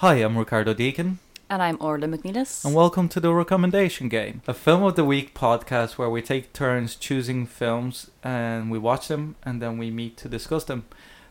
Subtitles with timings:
[0.00, 2.64] Hi, I'm Ricardo Deakin, And I'm Orla Mc Nelis.
[2.64, 6.52] and welcome to the Recommendation Game, a film of the week podcast where we take
[6.52, 10.84] turns choosing films and we watch them and then we meet to discuss them.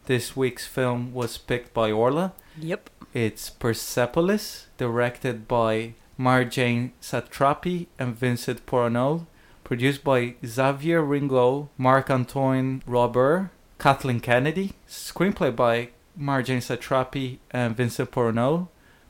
[0.05, 2.33] This week's film was picked by Orla.
[2.59, 2.89] Yep.
[3.13, 9.25] It's Persepolis, directed by Marjane Satrapi and Vincent Poronel,
[9.63, 18.67] produced by Xavier Ringo, Marc-Antoine Robert, Kathleen Kennedy, screenplay by Marjane Satrapi and Vincent Poronel,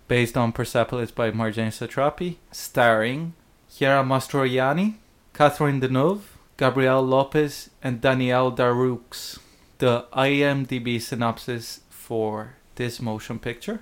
[0.08, 3.34] based on Persepolis by Marjane Satrapi, starring
[3.70, 4.96] Chiara Mastroianni,
[5.34, 6.22] Catherine Deneuve,
[6.58, 9.40] Gabrielle Lopes, and Danielle Darrieux.
[9.80, 13.82] The IMDb synopsis for this motion picture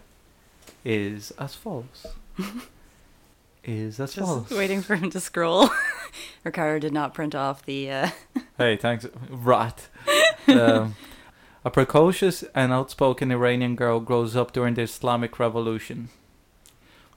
[0.83, 2.07] is as follows.
[3.63, 4.51] is as Just follows.
[4.51, 5.69] waiting for him to scroll.
[6.43, 7.91] Ricardo did not print off the.
[7.91, 8.09] Uh...
[8.57, 9.05] Hey, thanks.
[9.29, 9.87] Rot.
[10.45, 10.95] Um,
[11.65, 16.09] a precocious and outspoken Iranian girl grows up during the Islamic Revolution,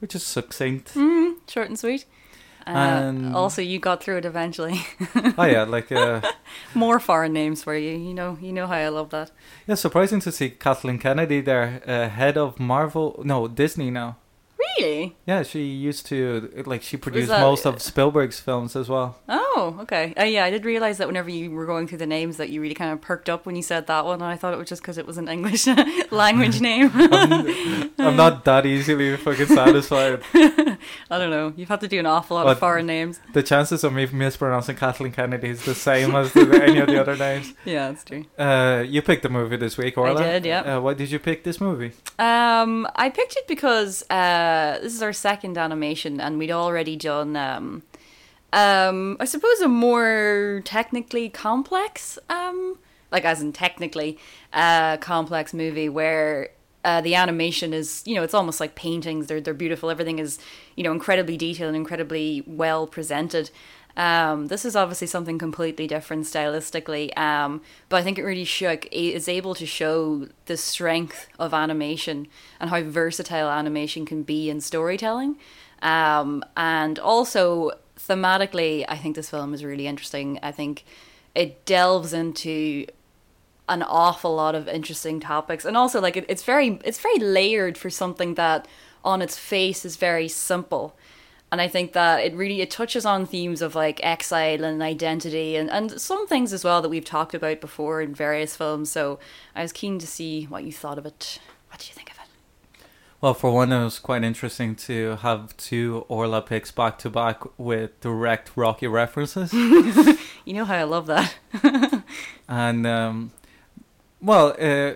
[0.01, 0.95] which is succinct.
[0.95, 2.05] Mm, short and sweet.
[2.67, 4.81] Uh, And- also, you got through it eventually.
[5.39, 6.21] oh yeah, like uh,
[6.75, 7.97] More foreign names for you.
[7.97, 9.31] You know, you know how I love that.
[9.69, 14.17] yeah, surprising to see Kathleen Kennedy there, uh, head of Marvel, no Disney now.
[14.79, 15.17] Really?
[15.27, 19.19] Yeah, she used to like she produced that- most of Spielberg's films as well.
[19.29, 20.13] Oh, okay.
[20.19, 22.61] Uh, yeah, I did realize that whenever you were going through the names, that you
[22.61, 24.15] really kind of perked up when you said that one.
[24.21, 25.67] And I thought it was just because it was an English
[26.11, 26.91] language name.
[26.95, 30.21] I'm, I'm not that easily fucking satisfied.
[30.35, 31.53] I don't know.
[31.57, 33.21] You've had to do an awful lot But- of foreign names.
[33.33, 37.01] The chances of me mispronouncing Kathleen Kennedy is the same as the, any of the
[37.01, 37.55] other names.
[37.65, 38.25] Yeah, that's true.
[38.39, 40.21] Uh, you picked the movie this week, Orla.
[40.21, 40.77] I did, yeah.
[40.77, 41.93] Uh, why did you pick this movie?
[42.19, 47.37] Um, I picked it because uh, this is our second animation, and we'd already done,
[47.37, 47.83] um,
[48.53, 52.79] um, I suppose, a more technically complex, um,
[53.11, 54.19] like as in technically,
[54.53, 56.51] uh, complex movie where
[56.85, 59.27] uh, the animation is, you know, it's almost like paintings.
[59.27, 59.91] They're they're beautiful.
[59.91, 60.39] Everything is,
[60.77, 63.51] you know, incredibly detailed and incredibly well presented.
[63.97, 68.67] Um, this is obviously something completely different stylistically, um, but I think it really show,
[68.67, 72.29] like, is able to show the strength of animation
[72.61, 75.37] and how versatile animation can be in storytelling.
[75.81, 80.39] Um, and also thematically, I think this film is really interesting.
[80.43, 80.85] I think
[81.35, 82.87] it delves into
[83.69, 87.77] an awful lot of interesting topics and also like it, it's very it's very layered
[87.77, 88.69] for something that
[89.05, 90.97] on its face is very simple
[91.57, 95.57] and i think that it really it touches on themes of like exile and identity
[95.57, 98.91] and, and some things as well that we've talked about before in various films.
[98.91, 99.19] So
[99.55, 101.39] i was keen to see what you thought of it.
[101.71, 102.85] What did you think of it?
[103.23, 107.41] Well, for one, it was quite interesting to have two Orla picks back to back
[107.59, 109.51] with direct Rocky references.
[110.45, 111.35] you know how i love that.
[112.49, 113.33] And um,
[114.21, 114.95] well, uh,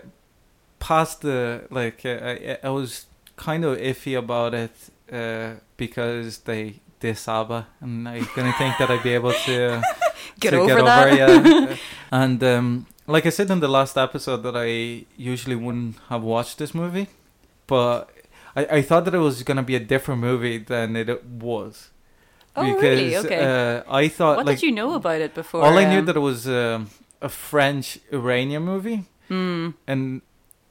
[0.79, 3.07] past the like, uh, I, I was
[3.37, 4.73] kind of iffy about it
[5.13, 9.83] uh, because they diss ABBA, and I didn't think that I'd be able to
[10.39, 11.31] Get to over get that.
[11.31, 11.77] over yeah.
[12.13, 16.59] and um, like I said in the last episode, that I usually wouldn't have watched
[16.59, 17.09] this movie,
[17.67, 18.11] but
[18.57, 21.91] I, I thought that it was gonna be a different movie than it was.
[22.57, 23.17] Oh, really?
[23.17, 23.39] Okay.
[23.39, 26.07] Uh, I thought what like did you know about it before all I knew um,
[26.07, 29.71] that it was um, a French Iranian movie, hmm.
[29.87, 30.23] and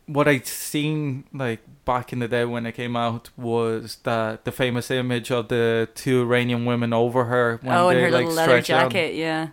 [0.10, 4.52] what I'd seen like back in the day when it came out was that the
[4.52, 8.34] famous image of the two Iranian women over her when oh and her like little
[8.34, 8.64] leather out.
[8.64, 9.50] jacket yeah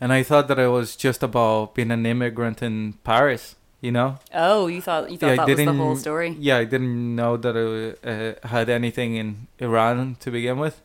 [0.00, 4.18] And I thought that it was just about being an immigrant in Paris, you know?
[4.34, 7.36] oh you thought you thought Yeah, that was the whole story Yeah, I didn't know
[7.36, 10.80] that it uh, had anything in Iran to begin with.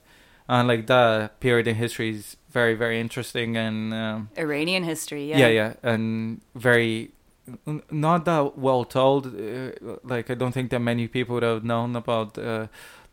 [0.47, 5.37] And like that period in history is very, very interesting and um, iranian history yeah
[5.37, 7.11] yeah, yeah, and very
[7.91, 9.27] not that well told.
[9.27, 9.71] Uh,
[10.03, 12.67] like I don't think that many people would have known about uh,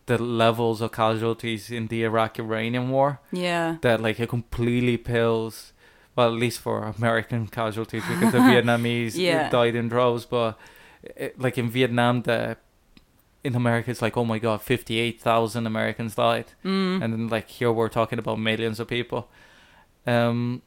[0.06, 3.20] the levels of casualties in the Iraq-Iranian war.
[3.30, 5.72] yeah That like it completely pills,
[6.16, 9.48] well, at least for American casualties because the Vietnamese Yeah.
[9.50, 10.24] died in droves.
[10.24, 10.58] But
[11.16, 12.56] it, like in Vietnam, the
[13.44, 17.02] in America it's like oh my god, fifty-eight thousand Americans died mm.
[17.02, 19.28] and then like here we're talking about millions of people
[20.06, 20.62] um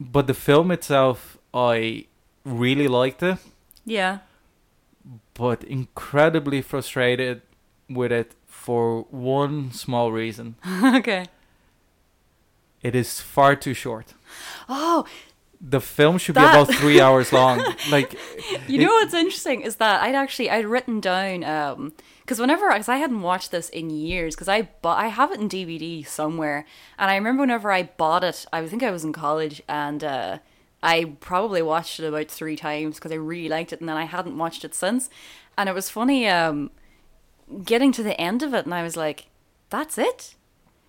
[0.00, 2.04] but the film itself i
[2.46, 3.38] really liked it
[3.84, 4.18] yeah.
[5.34, 7.42] but incredibly frustrated
[7.90, 10.54] with it for one small reason.
[11.00, 11.26] Okay.
[12.82, 14.14] It is far too short.
[14.68, 15.04] Oh!
[15.60, 17.64] The film should That- be about three hours long.
[17.90, 18.14] Like
[18.68, 22.88] You know what's interesting is that I'd actually I'd written down um because whenever because
[22.90, 26.66] I hadn't watched this in years because I bought I have it in DVD somewhere
[26.98, 30.38] and I remember whenever I bought it I think I was in college and uh,
[30.82, 34.04] I probably watched it about three times because I really liked it and then I
[34.04, 35.10] hadn't watched it since
[35.56, 36.70] and it was funny um
[37.64, 39.26] getting to the end of it, and I was like,
[39.70, 40.34] "That's it."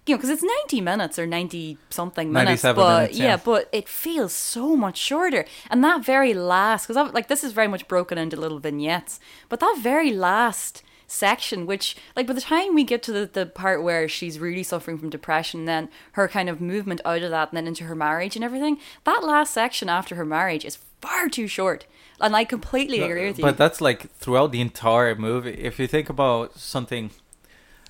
[0.06, 3.38] You know, because it's ninety minutes or ninety something minutes, 97 but minutes, yeah.
[3.38, 5.46] but it feels so much shorter.
[5.70, 9.20] And that very last, because like this is very much broken into little vignettes,
[9.50, 13.46] but that very last section, which like by the time we get to the, the
[13.46, 17.50] part where she's really suffering from depression, then her kind of movement out of that
[17.50, 21.30] and then into her marriage and everything, that last section after her marriage is far
[21.30, 21.86] too short.
[22.20, 23.44] And I completely agree with you.
[23.44, 25.52] But that's like throughout the entire movie.
[25.52, 27.12] If you think about something,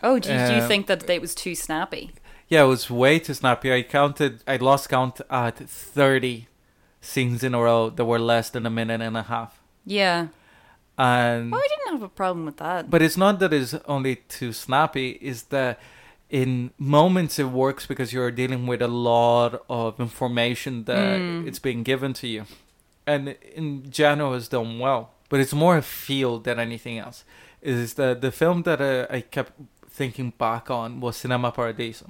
[0.03, 2.11] oh, do you, do you uh, think that it was too snappy?
[2.47, 3.73] yeah, it was way too snappy.
[3.73, 6.47] I counted, I lost count at 30
[7.01, 9.61] scenes in a row that were less than a minute and a half.
[9.85, 10.27] Yeah.
[10.97, 12.89] And Oh, I didn't have a problem with that.
[12.89, 15.79] but it's not that it's only too snappy is that
[16.29, 21.47] in moments it works because you're dealing with a lot of information that Mm.
[21.47, 22.45] it's being given to you
[23.05, 27.23] and in general it's done well but it's more a feel than anything else
[27.61, 29.53] is that the film that uh, i kept
[29.89, 32.07] thinking back on was cinema paradiso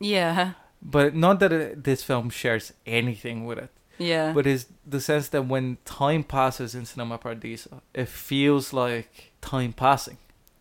[0.00, 0.52] yeah.
[0.80, 4.32] but not that uh this film shares anything with it Yeah.
[4.32, 9.72] but it's the sense that when time passes in cinema paradiso it feels like time
[9.72, 10.18] passing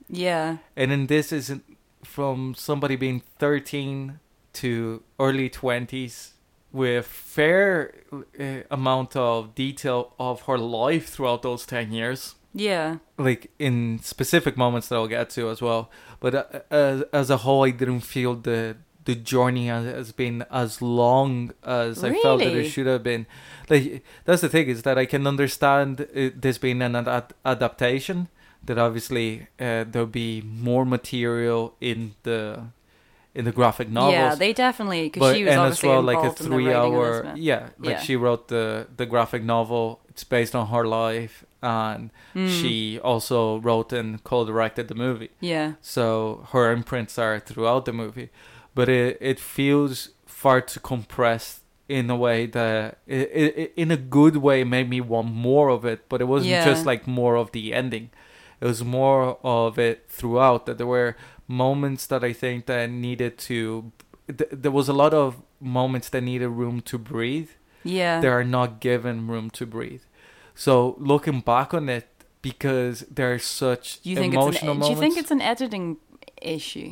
[0.09, 0.57] yeah.
[0.75, 1.63] and then this isn't
[2.03, 4.19] from somebody being 13
[4.53, 6.31] to early 20s
[6.71, 7.93] with fair
[8.39, 12.97] uh, amount of detail of her life throughout those 10 years Yeah.
[13.17, 17.37] like in specific moments that I'll get to as well but uh, as, as a
[17.37, 18.77] whole I didn't feel the
[19.09, 23.23] the journey has, been as long as I felt that it should have been
[23.71, 28.27] like that's the thing is that I can understand uh, this being an ad- adaptation
[28.67, 29.27] that obviously
[29.59, 32.41] uh, there'll be more material in the
[33.37, 36.21] in the graphic novels Yeah, they definitely because she was and as well like a
[36.31, 38.01] involved in the three hour yeah like Yeah.
[38.07, 42.49] she wrote the the graphic novel it's based on her life and Mm.
[42.61, 45.69] she also wrote and co-directed the movie Yeah.
[45.81, 46.07] so
[46.53, 48.29] her imprints are throughout the movie
[48.77, 49.95] but it it feels
[50.41, 51.55] far too compressed
[51.97, 55.81] in a way that it, it, in a good way made me want more of
[55.91, 56.65] it but it wasn't Yeah.
[56.71, 58.05] just like more of the ending
[58.61, 61.11] it was more of it throughout that there were
[61.47, 63.57] moments that i think that needed to
[64.39, 65.27] th- there was a lot of
[65.79, 67.51] moments that needed room to breathe
[67.83, 68.19] Yeah.
[68.21, 70.03] they are not given room to breathe
[70.65, 70.73] so
[71.11, 72.05] looking back on it
[72.49, 75.97] because there's such you think emotional an, moments Do you think it's an editing
[76.57, 76.91] issue?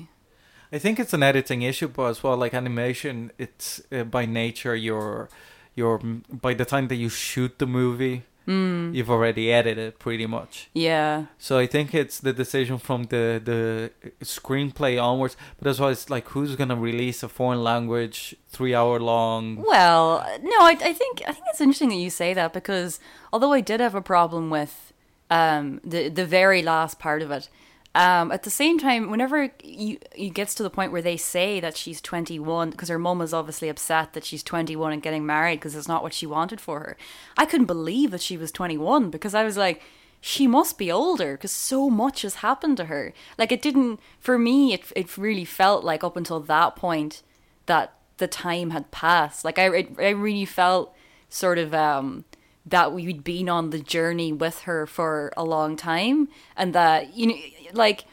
[0.75, 4.75] I think it's an editing issue, but as well, like animation, it's uh, by nature
[4.75, 5.29] you're
[5.77, 5.99] you're
[6.47, 8.93] by the time that you shoot the movie, Mm.
[8.95, 10.69] you've already edited pretty much.
[10.73, 11.25] Yeah.
[11.39, 13.89] So I think it's the decision from the the
[14.23, 18.99] screenplay onwards, but as well, it's like who's gonna release a foreign language three hour
[18.99, 19.63] long.
[19.73, 20.07] Well,
[20.43, 22.99] no, I, I think I think it's interesting that you say that because
[23.33, 24.93] although I did have a problem with
[25.31, 27.49] um, the the very last part of it,
[27.95, 31.59] um, at the same time, whenever you it gets to the point where they say
[31.59, 35.01] that she's twenty one, because her mum is obviously upset that she's twenty one and
[35.01, 36.97] getting married because it's not what she wanted for her.
[37.37, 39.81] I couldn't believe that she was twenty one because I was like.
[40.21, 43.13] She must be older because so much has happened to her.
[43.37, 44.73] Like it didn't for me.
[44.73, 47.21] It it really felt like up until that point
[47.67, 49.45] that the time had passed.
[49.45, 50.95] Like I, it, I really felt
[51.29, 52.25] sort of um,
[52.65, 56.27] that we'd been on the journey with her for a long time,
[56.57, 57.35] and that you know,
[57.73, 58.05] like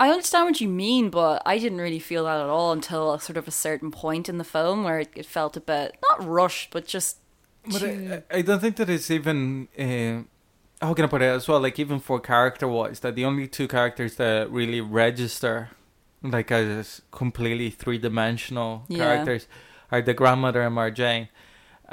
[0.00, 3.20] I understand what you mean, but I didn't really feel that at all until a
[3.20, 6.26] sort of a certain point in the film where it, it felt a bit not
[6.26, 7.18] rushed, but just
[7.70, 9.68] But I, I don't think that it's even.
[9.78, 10.24] Uh,
[10.84, 11.60] how can I put it as well?
[11.60, 15.70] Like even for character wise, that the only two characters that really register,
[16.22, 18.98] like as completely three dimensional Yeah.
[18.98, 19.46] characters,
[19.92, 21.28] are the grandmother and Marjane.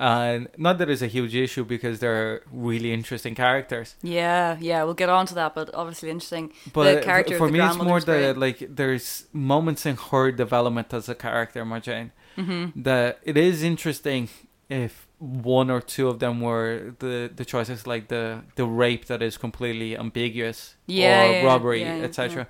[0.02, 3.96] And not that it's a huge issue because they're really interesting characters.
[4.02, 4.84] yeah, yeah.
[4.86, 6.54] We'll get on to that, but obviously interesting.
[6.74, 10.94] But the character for the me, it's more that like there's moments in her development
[10.94, 12.82] as a character, Marjane, Mm-hmm.
[12.84, 14.30] that it is interesting
[14.70, 19.22] if one or two of them were the the choices like the the rape that
[19.22, 22.48] is completely ambiguous Yeah, or yeah, robbery yeah, etc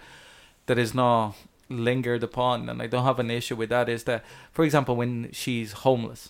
[0.67, 1.33] that is not
[1.69, 5.29] lingered upon and i don't have an issue with that is that for example when
[5.31, 6.29] she's homeless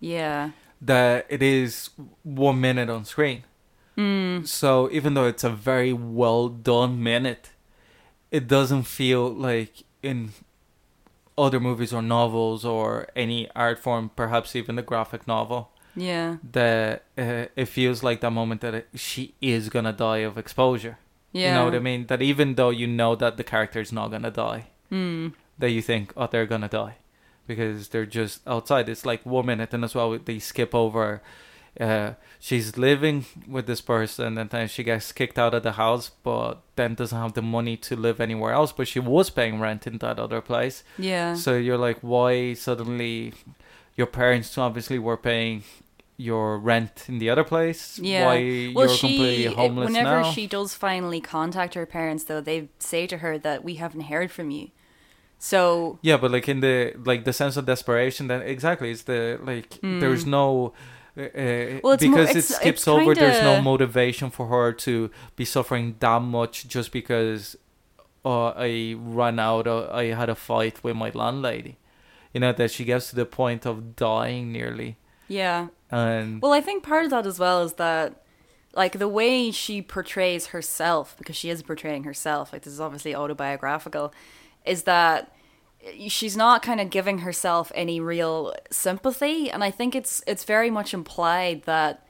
[0.00, 0.50] Yeah.
[0.80, 1.90] that it is
[2.22, 3.42] one minute on screen
[3.96, 4.46] Mm.
[4.46, 7.50] so even though it's a very well done minute,
[8.30, 10.30] it doesn't feel like in
[11.36, 16.36] other movies or novels or any art form, perhaps even the graphic novel, Yeah.
[16.52, 20.98] that uh, it feels like that moment that it, she is gonna die of exposure.
[21.32, 21.48] Yeah.
[21.48, 22.06] You know what I mean?
[22.06, 25.32] That even though you know that the character is not gonna die, Mm.
[25.58, 26.96] that you think, oh, they're gonna die
[27.48, 28.88] because they're just outside.
[28.88, 31.20] It's like one minute, and as well they skip over
[31.80, 36.10] uh, she's living with this person and then she gets kicked out of the house
[36.24, 39.86] but then doesn't have the money to live anywhere else but she was paying rent
[39.86, 41.34] in that other place Yeah.
[41.34, 43.32] so you're like why suddenly
[43.94, 45.62] your parents obviously were paying
[46.16, 48.26] your rent in the other place Yeah.
[48.26, 52.40] why well, you're she completely homeless whenever now she does finally contact her parents, though,
[52.40, 54.70] they say to her that we haven't heard from you.
[55.38, 59.38] So yeah but like in the like the sense of desperation then exactly it's the
[59.42, 60.72] like there's no
[61.16, 61.78] uh, Hmm.
[61.82, 65.10] Well, it's more- because it's- it skips it's over there's no motivation for her to
[65.36, 67.56] be suffering that much just because
[68.24, 71.76] uh, i ran out or i had a fight with my landlady
[72.32, 74.96] you know that she gets to the point of dying nearly
[75.28, 75.68] yeah.
[75.90, 78.22] and Well, I think part of that as well is that,
[78.72, 83.14] like, the way she portrays herself, because she is portraying herself, like, this is obviously
[83.14, 84.14] autobiographical,
[84.68, 85.34] is that
[86.08, 89.50] she's not kind of giving herself any real sympathy.
[89.50, 92.06] And I think it's it's very much implied that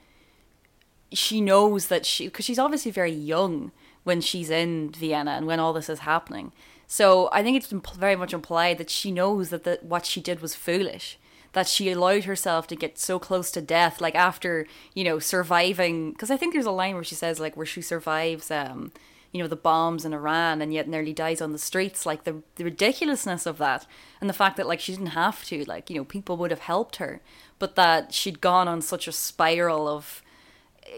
[1.12, 3.72] she knows that she, because she's obviously very young
[4.04, 6.52] when she's in Vienna and when all this is happening.
[6.86, 10.40] So I think it's very much implied that she knows that the, what she did
[10.40, 11.18] was foolish.
[11.52, 16.12] That she allowed herself to get so close to death, like after you know surviving.
[16.12, 18.92] Because I think there's a line where she says like where she survives, um,
[19.32, 22.06] you know, the bombs in Iran and yet nearly dies on the streets.
[22.06, 23.86] Like the the ridiculousness of that,
[24.20, 26.60] and the fact that like she didn't have to, like you know, people would have
[26.60, 27.20] helped her,
[27.58, 30.22] but that she'd gone on such a spiral of,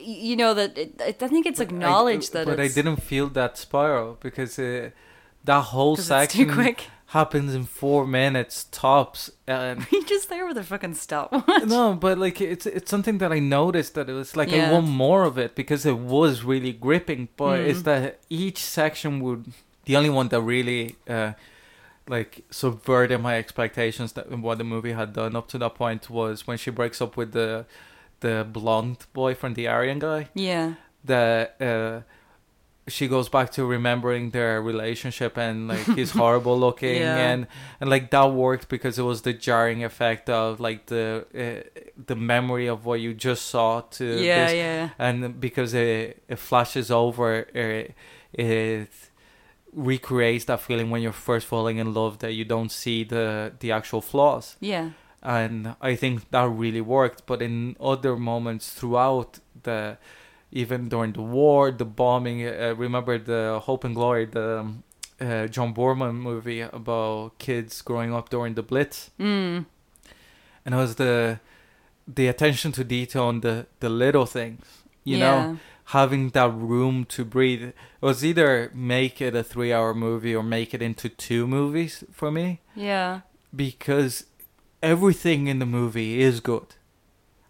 [0.00, 3.58] you know, that it, I think it's acknowledged I, that but i didn't feel that
[3.58, 4.90] spiral because uh,
[5.44, 6.86] that whole 'Cause it's too section quick.
[7.10, 11.32] Happens in four minutes tops and you just there with a fucking stop.
[11.66, 14.86] no, but like it's it's something that I noticed that it was like I want
[14.88, 17.28] more of it because it was really gripping.
[17.36, 17.66] But Mm.
[17.70, 19.44] it's that each section would
[19.86, 21.32] the only one that really uh,
[22.08, 26.46] like subverted my expectations that what the movie had done up to that point was
[26.46, 27.64] when she breaks up with the
[28.20, 30.28] the blonde boyfriend, the Aryan guy.
[30.34, 30.74] yeah,
[31.04, 32.00] That uh,
[32.88, 37.16] she goes back to remembering their relationship and like he's horrible looking Yeah.
[37.30, 37.46] and
[37.80, 42.16] and like that worked because it was the jarring effect of like the uh, the
[42.16, 46.90] memory of what you just saw to yeah, this yeah, and because it it flashes
[46.90, 47.94] over it,
[48.32, 48.88] it
[49.72, 53.70] recreates that feeling when you're first falling in love that you don't see the the
[53.70, 54.90] actual flaws yeah,
[55.22, 57.26] and I think that really worked.
[57.26, 59.98] But in other moments throughout the,
[60.52, 64.82] even during the war, the bombing, uh, remember the Hope and Glory, the um,
[65.20, 69.64] uh, John Boorman movie about kids growing up during the Blitz, mm,
[70.64, 71.40] and it was the
[72.06, 75.24] the attention to detail on the the little things, you yeah.
[75.24, 75.58] know.
[75.86, 80.72] Having that room to breathe it was either make it a three-hour movie or make
[80.72, 83.22] it into two movies for me yeah,
[83.54, 84.26] because
[84.82, 86.76] everything in the movie is good.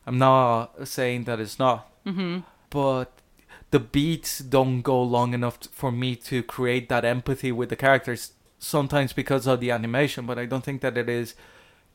[0.07, 2.39] I'm not saying that it's not, mm-hmm.
[2.71, 3.13] But
[3.71, 7.77] the beats don't go long enough t- for me to create that empathy with the
[7.77, 8.33] characters.
[8.59, 11.35] Sometimes because of the animation, but I don't think that it is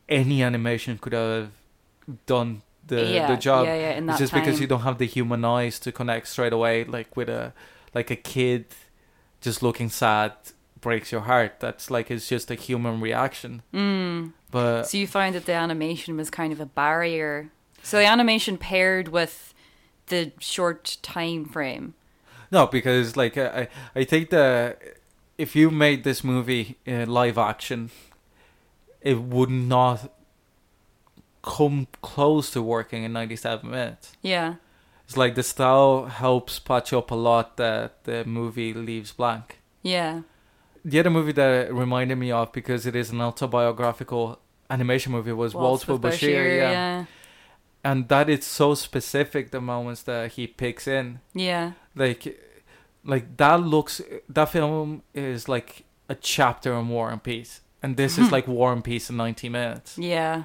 [0.10, 1.52] any animation could have
[2.26, 3.66] done the yeah, the job.
[3.66, 6.28] Yeah, yeah, in that It's just because you don't have the human eyes to connect
[6.28, 7.54] straight away, like with a
[7.94, 8.66] like a kid
[9.42, 10.34] just looking sad
[10.82, 11.60] breaks your heart.
[11.60, 13.64] That's like it's just a human reaction.
[13.74, 14.34] Mm.
[14.52, 17.50] But So you find that the animation was kind of a barrier.
[17.82, 19.54] So the animation paired with
[20.08, 21.94] the short time frame.
[22.52, 24.82] No, because like I, I think that
[25.38, 27.90] if you made this movie uh, live action,
[29.02, 30.12] it would not
[31.44, 34.14] come close to working in ninety-seven minutes.
[34.22, 34.56] Yeah,
[35.06, 39.60] It's like the style helps patch up a lot that the movie leaves blank.
[39.84, 40.22] yeah,
[40.84, 45.32] The other movie that it reminded me of because it is an autobiographical animation movie
[45.34, 46.72] was Waltz, with Bashir, yeah.
[46.72, 47.06] yeah,
[47.86, 51.20] and that is so specific the moments that he picks in.
[51.34, 52.38] yeah, like
[53.06, 58.18] like that looks that film is like a chapter in war and peace and this
[58.18, 58.34] is mm-hmm.
[58.34, 60.44] like war and peace in 90 minutes yeah.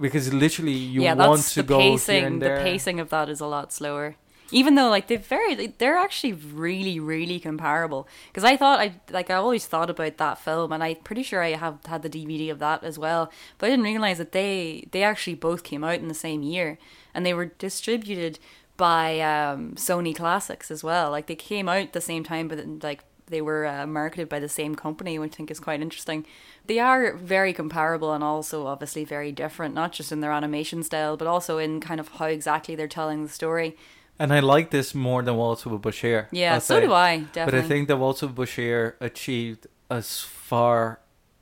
[0.00, 2.16] because literally you yeah, want to the go pacing.
[2.16, 4.16] here and there The pacing of that is a lot slower.
[4.52, 8.06] Even though like they're very, they're actually really, really comparable.
[8.28, 11.42] Because I thought I like I always thought about that film, and I'm pretty sure
[11.42, 13.32] I have had the DVD of that as well.
[13.58, 16.78] But I didn't realize that they they actually both came out in the same year,
[17.14, 18.38] and they were distributed
[18.76, 21.10] by um, Sony Classics as well.
[21.10, 24.48] Like they came out the same time, but like they were uh, marketed by the
[24.48, 26.26] same company, which I think is quite interesting.
[26.66, 31.16] They are very comparable and also obviously very different, not just in their animation style,
[31.16, 33.76] but also in kind of how exactly they're telling the story.
[34.18, 36.86] And i like this more than waltz with bashir Yeah, I'll so say.
[36.86, 37.44] do I, definitely.
[37.44, 41.00] but i think that waltz with bashir achieved as far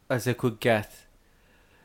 [0.08, 0.88] as it could get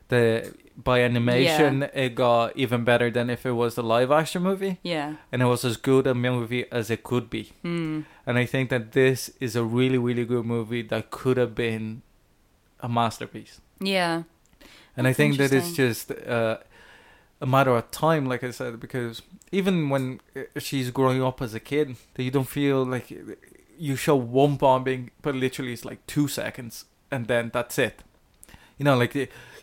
[0.10, 4.78] the by animation it got even better than if it was the live action movie
[4.84, 5.16] Yeah.
[5.32, 8.02] and it was as good a movie as it could be Hmm.
[8.26, 12.02] and i think that this is a really really good movie that could have been
[12.82, 14.24] a masterpiece Yeah.
[14.98, 16.58] and i think that it's just uh,
[17.42, 21.54] a matter of time like i said because even when uh, she's growing up as
[21.54, 23.12] a kid that you don't feel like
[23.78, 28.02] you show one bombing but literally it's like two seconds and then that's it
[28.78, 29.14] you know like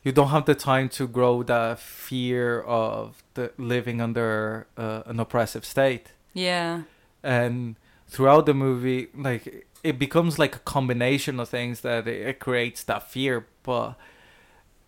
[0.04, 5.18] you don't have the time to grow the fear of the living under uh, an
[5.20, 6.82] oppressive state Yeah.
[7.22, 7.76] and
[8.08, 12.84] throughout the movie like it becomes like a combination of things that it, it creates
[12.84, 13.94] that fear but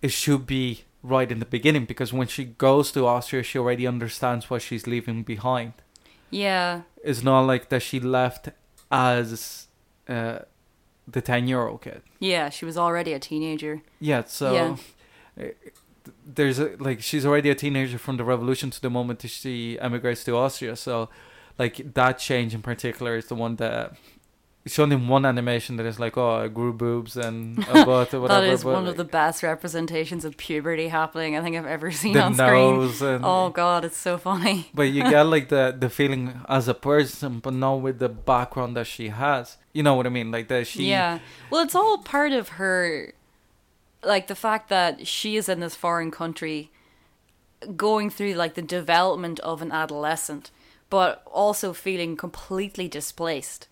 [0.03, 3.87] it should be right in the beginning because when she goes to austria she already
[3.87, 5.73] understands what she's leaving behind
[6.31, 6.83] Yeah.
[7.11, 8.49] it's not like that she left
[8.91, 9.67] as
[10.09, 10.39] uh,
[11.07, 12.49] the 10 year old kid Yeah.
[12.51, 13.83] She was already a teenager.
[14.01, 14.77] yeah so Yeah.
[15.45, 15.49] uh,
[16.39, 19.79] there's a, like she's already a teenager from the revolution to the moment that she
[19.81, 21.09] emigrates to austria so
[21.59, 23.95] like that change in particular is the one that
[24.64, 28.21] it's in one animation that is like oh I grew boobs and a butt or
[28.23, 31.90] whatever that is one of the best representations of puberty happening I think I've ever
[31.90, 33.12] seen on screen.
[33.14, 34.71] and Oh god, it's so funny.
[34.75, 38.76] but you get like the the feeling as a person but not with the background
[38.76, 41.18] that she has you know what i mean like that she Yeah.
[41.50, 43.12] Well, it's all part of her
[44.02, 46.71] like the fact that she is in this foreign country
[47.76, 50.50] going through like the development of an adolescent
[50.90, 53.66] but also feeling completely displaced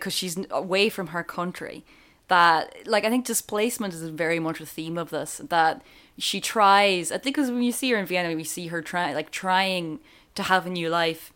[0.00, 1.84] because she's away from her country
[2.28, 5.82] that like i think displacement is very much a theme of this that
[6.18, 9.14] she tries i think because when you see her in vienna we see her trying
[9.14, 9.98] like trying
[10.34, 11.32] to have a new life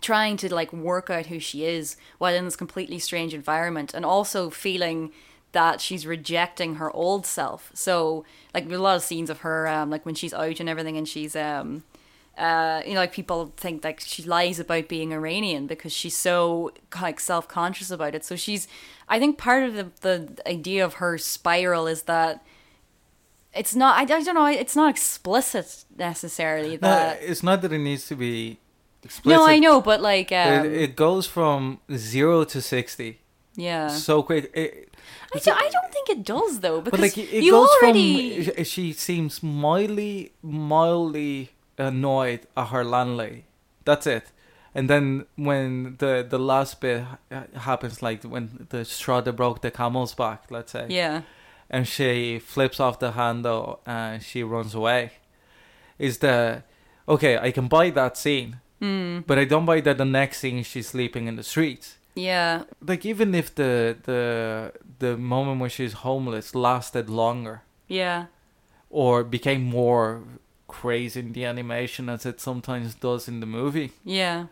[0.00, 4.04] trying to like work out who she is while in this completely strange environment and
[4.04, 5.10] also feeling
[5.52, 7.70] that she's rejecting her old self.
[7.74, 8.24] So
[8.54, 11.08] like a lot of scenes of her um like when she's out and everything and
[11.08, 11.84] she's um
[12.38, 16.72] uh, you know, like people think like she lies about being Iranian because she's so
[17.00, 18.24] like self conscious about it.
[18.24, 18.68] So she's,
[19.08, 22.44] I think part of the the idea of her spiral is that
[23.52, 23.98] it's not.
[23.98, 24.46] I, I don't know.
[24.46, 26.78] It's not explicit necessarily.
[26.80, 28.58] no, it's not that it needs to be
[29.02, 33.20] explicit no, I know, but like, um, it, it goes from 0 to 60
[33.54, 33.88] yeah.
[33.88, 34.88] so quick it,
[35.34, 37.68] I, do, I don't think it does though because but like it, it you goes
[37.82, 38.44] already.
[38.44, 43.44] from she seems mildly mildly annoyed at her landlady
[43.88, 44.30] that's it.
[44.74, 47.04] And then when the the last bit
[47.54, 50.86] happens like when the straw that broke the camel's back let's say.
[50.88, 51.22] Yeah,
[51.70, 55.12] and she flips off the handle and she runs away.
[55.98, 56.62] Is the
[57.08, 60.62] okay i can buy that scene mm, but i don't buy that the next scene
[60.62, 61.96] she's sleeping in the streets.
[62.14, 64.22] Yeah, like even if the the
[64.98, 67.62] the moment when she's homeless lasted longer.
[67.86, 68.26] Yeah,
[68.90, 70.22] or became more
[70.68, 74.46] crazy in the animation as it sometimes does in the movie yeah,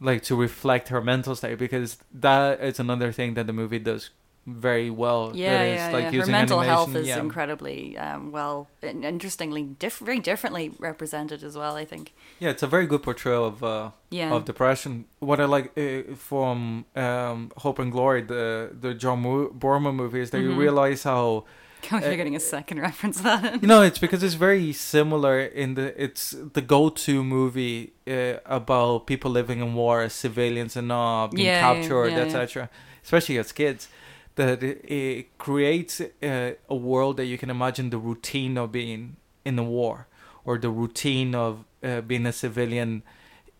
[0.00, 4.10] like to reflect her mental state because that is another thing that the movie does
[4.46, 5.90] very well yeah, is, yeah.
[5.92, 6.20] like yeah.
[6.22, 7.20] Her mental health is yeah.
[7.20, 11.76] incredibly um, well, and interestingly, diff- very differently represented as well.
[11.76, 12.14] I think.
[12.38, 14.32] yeah it's a very good portrayal of uh Yeah.
[14.34, 18.44] of depression what i like uh, from um hope and glory the
[18.84, 20.64] the john Mo- Boorman movie is that you Mhm.
[20.66, 21.44] realize how
[21.90, 23.62] You're uh, getting a second reference that.
[23.62, 29.06] you know it's because it's very similar in the it's the go-to movie uh, about
[29.06, 32.24] people living in war as civilians and not being Yeah, captured yeah, yeah.
[32.24, 32.70] etc
[33.02, 33.88] especially as kids
[34.36, 39.16] that it, it creates uh, a world that you can imagine the routine of being
[39.44, 40.06] in a war
[40.44, 43.02] or the routine of uh, being a civilian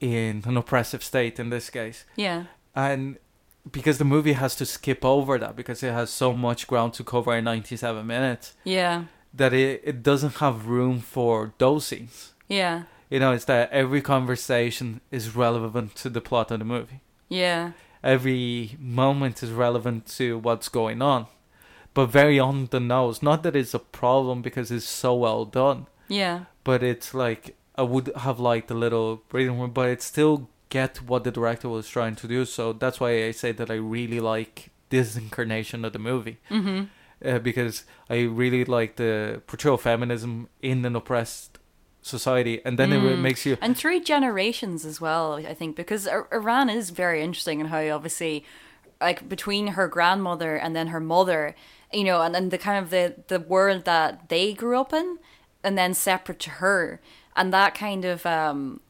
[0.00, 2.44] in an oppressive state in this case yeah.
[2.74, 3.18] and
[3.72, 7.04] because the movie has to skip over that because it has so much ground to
[7.04, 9.04] cover in 97 minutes Yeah.
[9.34, 12.32] that it, it doesn't have room for those scenes.
[12.48, 12.84] Yeah.
[13.10, 17.00] You know, it's that every conversation is relevant to the plot of the movie.
[17.28, 17.72] Yeah.
[18.02, 21.26] Every moment is relevant to what's going on.
[21.92, 23.22] But very on the nose.
[23.22, 25.86] Not that it's a problem because it's so well done.
[26.08, 26.44] Yeah.
[26.64, 31.02] But it's like I would have liked a little breathing room, but it's still get
[31.02, 32.44] what the director was trying to do.
[32.46, 36.38] So that's why I say that I really like this incarnation of the movie.
[36.50, 36.84] Mm-hmm.
[37.28, 41.58] uh, because I really like the portrayal of feminism in an oppressed
[42.02, 43.20] society, and then it Mm.
[43.20, 47.60] makes you And three generations as well, I think, because Ir- Iran is very interesting
[47.60, 48.44] in how obviously,
[49.02, 51.54] like between her grandmother and then her mother,
[51.92, 55.18] you know, and then the kind of the the world that they grew up in,
[55.62, 57.00] and then separate to her,
[57.36, 58.80] and that kind of um,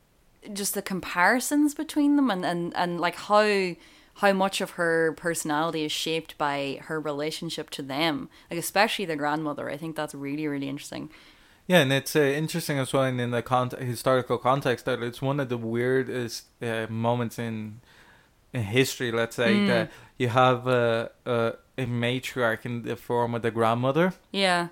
[0.53, 3.74] just the comparisons between them, and and and like how
[4.14, 9.16] how much of her personality is shaped by her relationship to them, like especially the
[9.16, 9.70] grandmother.
[9.70, 11.11] I think that's really really interesting.
[11.66, 15.22] Yeah, and it's uh, interesting as well in, in the con- historical context that it's
[15.22, 17.81] one of the weirdest uh, moments in
[18.53, 19.12] in history.
[19.12, 19.66] Let's say Mm.
[19.68, 24.68] that you have a, a a matriarch in the form of the grandmother Yeah.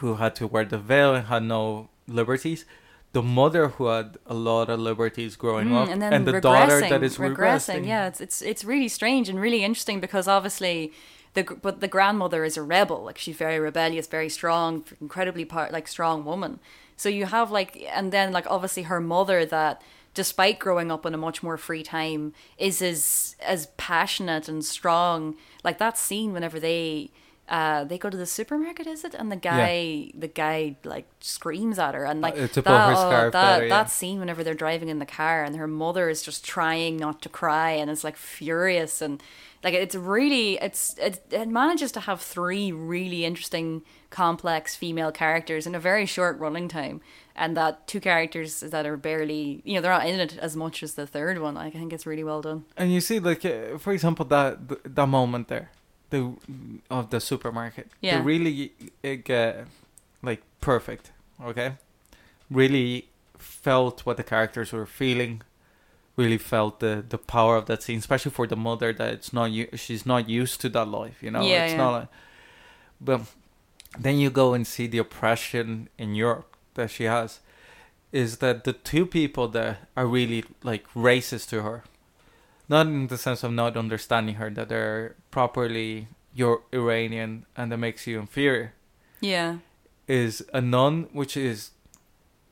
[0.00, 2.64] who had to wear the veil and had no liberties.
[3.12, 6.80] The mother who had a lot of liberties growing Mm, up, and then the daughter
[6.80, 7.36] that is regressing.
[7.36, 7.86] regressing.
[7.86, 10.92] Yeah, it's it's it's really strange and really interesting because obviously
[11.34, 13.02] the but the grandmother is a rebel.
[13.04, 16.58] Like she's very rebellious, very strong, incredibly part like strong woman.
[16.96, 19.82] So you have like and then like obviously her mother that
[20.14, 25.36] despite growing up in a much more free time is as as passionate and strong.
[25.64, 27.10] Like that scene whenever they
[27.52, 29.14] uh, they go to the supermarket, is it?
[29.14, 33.32] And the guy, the guy, like screams at her, and like Uh, that, oh, that,
[33.32, 33.68] better, yeah.
[33.68, 37.20] that scene whenever they're driving in the car and her mother is just trying not
[37.22, 39.22] to cry and is like furious and
[39.62, 45.66] like it's really it's it, it manages to have three really interesting complex female characters
[45.66, 47.00] in a very short running time.
[47.34, 50.82] And that two characters that are barely you know they're not in it as much
[50.82, 51.54] as the third one.
[51.54, 52.64] Like, i think it's really well done.
[52.76, 55.70] And you see, like uh, for example, that th- that moment there,
[56.12, 56.22] the
[56.90, 58.18] of the supermarket, Yeah.
[58.18, 58.72] they really
[59.04, 59.66] uh, get
[60.28, 61.10] like perfect.
[61.50, 61.70] Okay,
[62.50, 65.42] really felt what the characters were feeling.
[66.16, 69.50] Really felt the the power of that scene, especially for the mother that it's not
[69.84, 71.16] she's not used to that life.
[71.24, 71.84] You know, Yeah, it's yeah.
[71.84, 71.92] not.
[72.00, 72.08] Like,
[73.00, 73.20] but
[74.02, 77.40] then you go and see the oppression in Europe that she has.
[78.12, 81.82] Is that the two people that are really like racist to her?
[82.72, 87.78] Not in the sense of not understanding her that they're properly your Iranian and that
[87.78, 88.72] makes you inferior.
[89.20, 89.58] Yeah.
[90.08, 91.70] Is a nun which is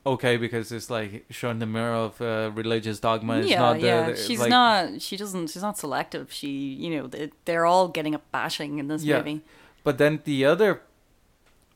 [0.05, 3.85] okay because it's like showing the mirror of uh, religious dogma it's yeah not the,
[3.85, 4.09] yeah.
[4.09, 6.31] the- she's like- not she doesn't she's not selective.
[6.31, 6.49] She
[6.83, 9.17] you know they, they're all getting a bashing in this Yeah.
[9.17, 9.41] movie.
[9.83, 10.81] But then the other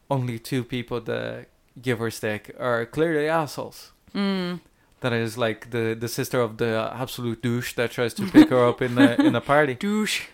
[0.10, 1.48] only two people that
[1.82, 3.92] give her stick are clearly assholes.
[4.14, 4.60] Mm.
[5.02, 8.66] That is like the the sister of the absolute douche that tries to pick her
[8.68, 10.28] up in the in a party douche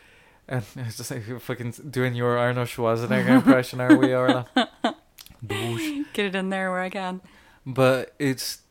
[0.48, 4.48] And it's just like you're fucking doing your Arnold Schwarzenegger impression, are we, Orla?
[5.46, 6.06] Douche.
[6.14, 7.22] get it in there where i can
[7.66, 8.62] But it's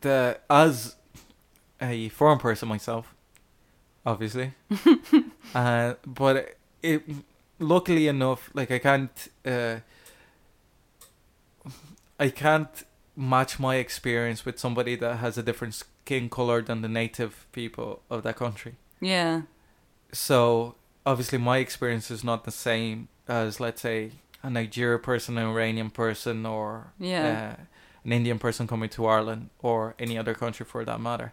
[0.00, 0.96] the as
[1.80, 3.14] a foreign person myself,
[4.04, 4.52] obviously.
[5.54, 7.02] uh, but it
[7.58, 9.76] luckily enough, like I can't, uh,
[12.18, 12.84] I can't
[13.18, 18.00] match my experience with somebody that has a different skin color than the native people
[18.08, 18.74] of that country.
[19.00, 19.42] yeah
[20.12, 25.46] so obviously my experience is not the same as let's say a Nigeria person, an
[25.48, 27.56] Iranian person, or Yeah.
[27.58, 27.62] uh,
[28.04, 31.32] an Indian person coming to Ireland or any other country for that matter.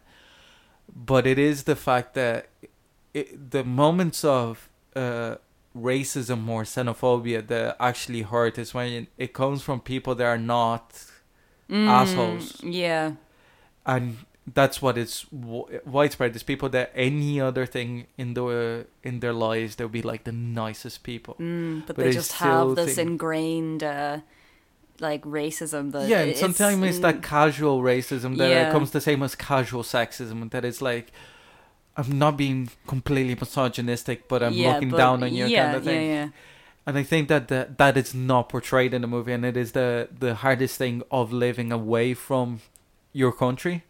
[0.94, 2.48] But it is the fact that
[3.14, 5.36] it, the moments of uh,
[5.78, 10.84] racism or xenophobia that actually hurt is when it comes from people that are not
[11.70, 12.62] Mm, Assholes.
[12.64, 13.14] yeah
[13.86, 14.18] and
[14.54, 16.34] that's what is w- widespread.
[16.34, 20.32] There's people that any other thing in the in their lives they'll be like the
[20.32, 21.36] nicest people.
[21.40, 24.20] Mm, but, But they just have this think- ingrained uh,
[25.00, 28.72] like racism that yeah, and it's- sometimes it's mm, that casual racism that Yeah.
[28.72, 30.52] comes the same as casual sexism.
[30.52, 31.12] That it's like
[31.98, 35.78] I'm not being completely misogynistic, but I'm yeah, looking but- down on you yeah, kind
[35.78, 36.06] of thing.
[36.08, 36.30] Yeah, yeah.
[36.88, 39.72] And I think that the, that is not portrayed in the movie, and it is
[39.72, 42.60] the the hardest thing of living away from
[43.12, 43.84] your country.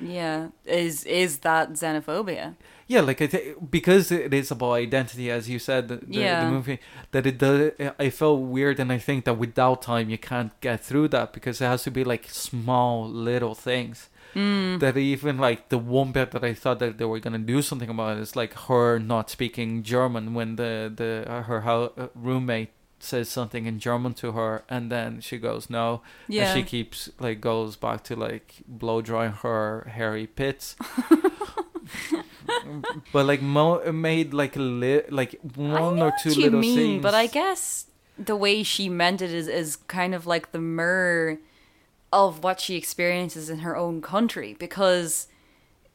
[0.00, 2.56] Yeah, is is that xenophobia?
[2.86, 6.44] Yeah, like I th- because it is about identity, as you said, the, the, Yeah.
[6.44, 6.80] the movie
[7.12, 7.70] that it does.
[7.98, 11.62] I felt weird, and I think that without time you can't get through that because
[11.62, 14.10] it has to be like small little things.
[14.34, 14.80] Mm.
[14.80, 17.88] That even like the one bit that I thought that they were gonna do something
[17.88, 22.70] about is like her not speaking German when the the uh, her hou- uh, roommate
[22.98, 27.10] says something in German to her, and then she goes no, Yeah, and she keeps
[27.20, 30.74] like goes back to like blow drying her hairy pits.
[33.12, 37.02] but like mo- made like a li- like one or two little mean, scenes.
[37.02, 37.86] but I guess
[38.18, 41.38] the way she meant it is is kind of like the mirror
[42.14, 45.26] of what she experiences in her own country because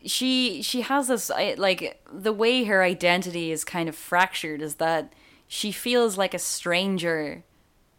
[0.06, 5.14] she she has this like the way her identity is kind of fractured is that
[5.48, 7.44] she feels like a stranger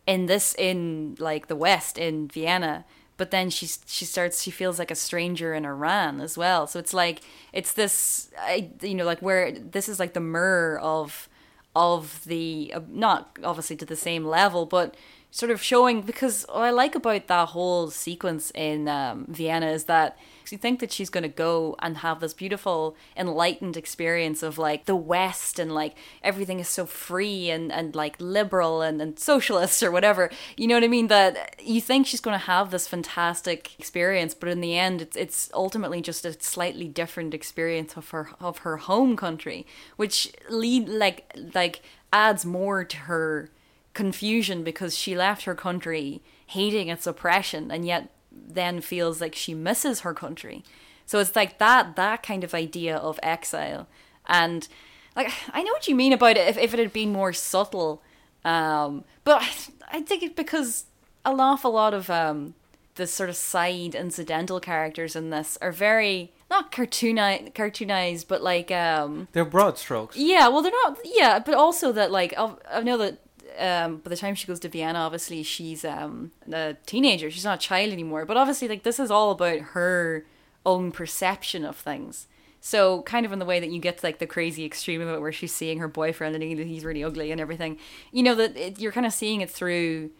[0.06, 2.84] in this in like the west in Vienna
[3.16, 6.66] but then she she starts she feels like a stranger in Iran as well.
[6.66, 7.22] So it's like
[7.54, 11.26] it's this I, you know like where this is like the mirror of
[11.74, 14.94] of the uh, not obviously to the same level but
[15.30, 19.84] sort of showing because what I like about that whole sequence in um, Vienna is
[19.84, 20.18] that
[20.50, 24.86] you think that she's going to go and have this beautiful enlightened experience of like
[24.86, 29.80] the west and like everything is so free and, and like liberal and, and socialist
[29.82, 30.28] or whatever.
[30.56, 31.06] You know what i mean?
[31.06, 35.16] That you think she's going to have this fantastic experience but in the end it's,
[35.16, 39.66] it's ultimately just a slightly different experience of her of her home country
[39.96, 41.80] which lead like like
[42.12, 43.50] adds more to her
[43.94, 49.54] confusion because she left her country hating its oppression and yet then feels like she
[49.54, 50.64] misses her country.
[51.06, 53.88] So it's like that that kind of idea of exile.
[54.26, 54.68] And
[55.16, 58.02] like I know what you mean about it if, if it had been more subtle.
[58.44, 60.84] Um, but I, I think it because
[61.24, 62.54] an awful lot of um,
[62.94, 68.70] the sort of side incidental characters in this are very not cartooni- cartoonized, but like
[68.70, 70.16] um, they're broad strokes.
[70.16, 70.98] Yeah, well, they're not.
[71.04, 73.18] Yeah, but also that like I know that
[73.60, 77.30] um, by the time she goes to Vienna, obviously she's um, a teenager.
[77.30, 78.24] She's not a child anymore.
[78.24, 80.24] But obviously, like this is all about her
[80.64, 82.26] own perception of things.
[82.60, 85.08] So kind of in the way that you get to like the crazy extreme of
[85.08, 87.78] it, where she's seeing her boyfriend and he's really ugly and everything.
[88.12, 90.10] You know that it, you're kind of seeing it through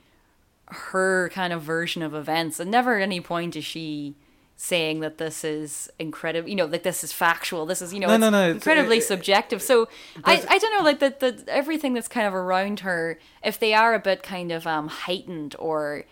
[0.67, 4.15] her kind of version of events, and never at any point is she
[4.63, 8.09] saying that this is incredible you know like this is factual this is you know
[8.09, 9.63] no, no, no, incredibly it, subjective.
[9.63, 9.89] So
[10.23, 13.73] I, I don't know like that the everything that's kind of around her if they
[13.73, 16.05] are a bit kind of um heightened or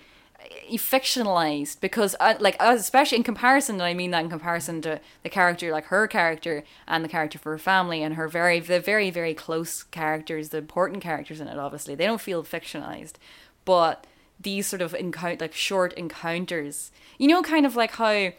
[0.72, 5.70] fictionalized because uh, like especially in comparison i mean that in comparison to the character
[5.70, 9.34] like her character and the character for her family and her very the very very
[9.34, 11.94] close characters the important characters in it obviously.
[11.94, 13.14] They don't feel fictionalized.
[13.64, 14.06] But
[14.40, 16.90] these sort of encounter like short encounters.
[17.18, 18.32] You know kind of like how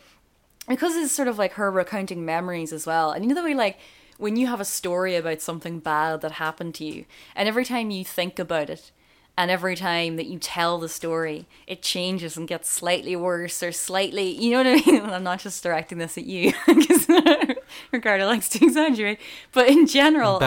[0.69, 3.53] because it's sort of like her recounting memories as well and you know the way
[3.55, 3.77] like
[4.17, 7.89] when you have a story about something bad that happened to you and every time
[7.89, 8.91] you think about it
[9.37, 13.71] and every time that you tell the story it changes and gets slightly worse or
[13.71, 15.01] slightly you know what i mean?
[15.09, 17.07] I'm not just directing this at you because
[17.91, 19.19] ricardo likes to exaggerate
[19.51, 20.39] but in general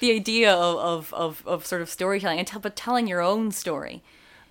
[0.00, 3.52] the idea of, of, of, of, sort of storytelling and t- but telling your own
[3.52, 4.02] story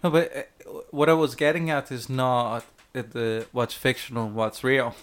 [0.04, 4.96] no, but uh, what I was getting at is not the what's fictional, what's real.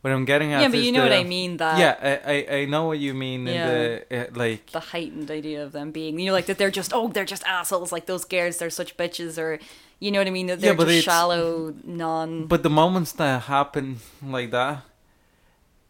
[0.00, 1.56] What I'm getting at, yeah, but you know the, what I mean.
[1.56, 3.46] That yeah, I, I, I know what you mean.
[3.46, 3.68] Yeah.
[3.70, 6.70] In the uh, like the heightened idea of them being, you know, like that they're
[6.70, 9.58] just oh they're just assholes, like those girls, they're such bitches, or
[9.98, 10.46] you know what I mean.
[10.46, 12.46] That they're yeah, just shallow, non.
[12.46, 14.82] But the moments that happen like that,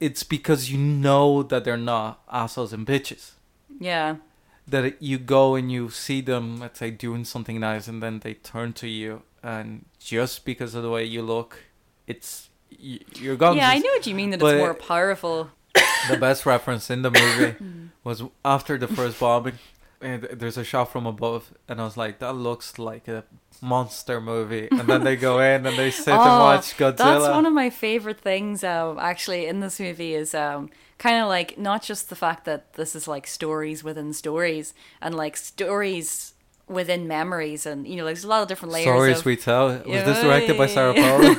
[0.00, 3.32] it's because you know that they're not assholes and bitches.
[3.78, 4.16] Yeah
[4.70, 8.34] that you go and you see them, let's say, doing something nice, and then they
[8.34, 11.60] turn to you, and just because of the way you look,
[12.06, 13.56] it's you're gone.
[13.56, 14.30] Yeah, I know what you mean.
[14.30, 15.50] That it's more powerful.
[16.08, 17.54] The best reference in the movie
[18.04, 19.58] was after the first bombing.
[20.00, 23.24] And there's a shot from above, and I was like, "That looks like a
[23.60, 26.96] monster movie." And then they go in and they sit oh, and watch Godzilla.
[26.96, 31.28] That's one of my favorite things, um, actually, in this movie is um, kind of
[31.28, 36.34] like not just the fact that this is like stories within stories and like stories
[36.66, 39.68] within memories and you know there's a lot of different layers stories of, we tell
[39.68, 41.34] was this directed by sarah Polley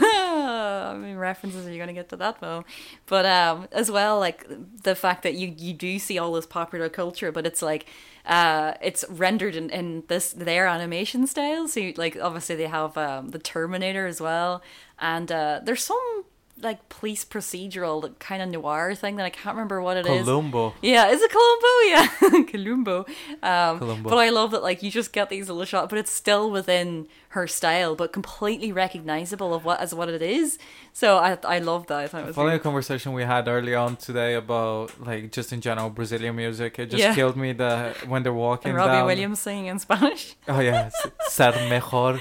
[0.90, 2.66] I mean, references are you going to get to that though?
[3.06, 4.46] But um, as well, like
[4.84, 7.86] the fact that you you do see all this popular culture, but it's like
[8.26, 11.68] uh, it's rendered in, in this their animation style.
[11.68, 14.62] So you, like obviously they have um, the Terminator as well,
[15.00, 16.26] and uh, there's some
[16.62, 20.22] like police procedural kind of noir thing that I can't remember what it Columbo.
[20.22, 20.26] is.
[20.26, 20.74] Columbo.
[20.82, 21.68] Yeah, is it Columbo?
[21.90, 23.06] Yeah, Columbo.
[23.42, 24.10] Um, Columbo.
[24.10, 27.08] But I love that like you just get these little shots, but it's still within
[27.30, 30.58] her style, but completely recognizable of what as what it is.
[30.94, 32.00] So I I love that.
[32.00, 35.54] I thought it was following a conversation we had early on today about like just
[35.54, 36.80] in general Brazilian music.
[36.80, 37.16] It just yeah.
[37.16, 38.70] killed me that when they're walking.
[38.70, 40.36] And Robbie down, Williams singing in Spanish.
[40.48, 40.90] Oh yeah,
[41.28, 42.20] ser mejor.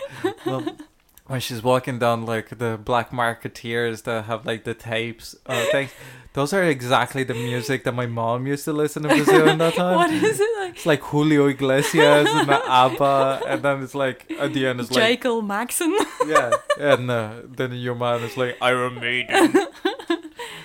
[1.28, 5.92] When she's walking down like the black marketeers that have like the tapes uh things
[6.38, 9.74] those are exactly the music that my mom used to listen to Brazil in that
[9.82, 9.96] time.
[9.96, 10.76] what is it like?
[10.76, 14.90] It's like Julio Iglesias and the ABBA, and then it's like at the end it's
[14.90, 15.96] like Michael Maxon.
[16.26, 19.66] yeah, and uh, then your mom is like Iron Maiden.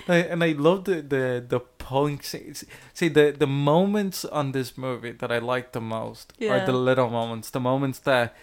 [0.06, 2.22] and I love the the the punk.
[2.22, 6.52] See the the moments on this movie that I like the most yeah.
[6.52, 8.36] are the little moments, the moments that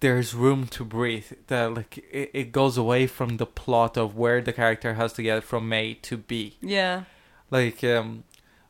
[0.00, 4.40] there's room to breathe that like it, it goes away from the plot of where
[4.40, 7.04] the character has to get from a to b yeah
[7.50, 8.24] like um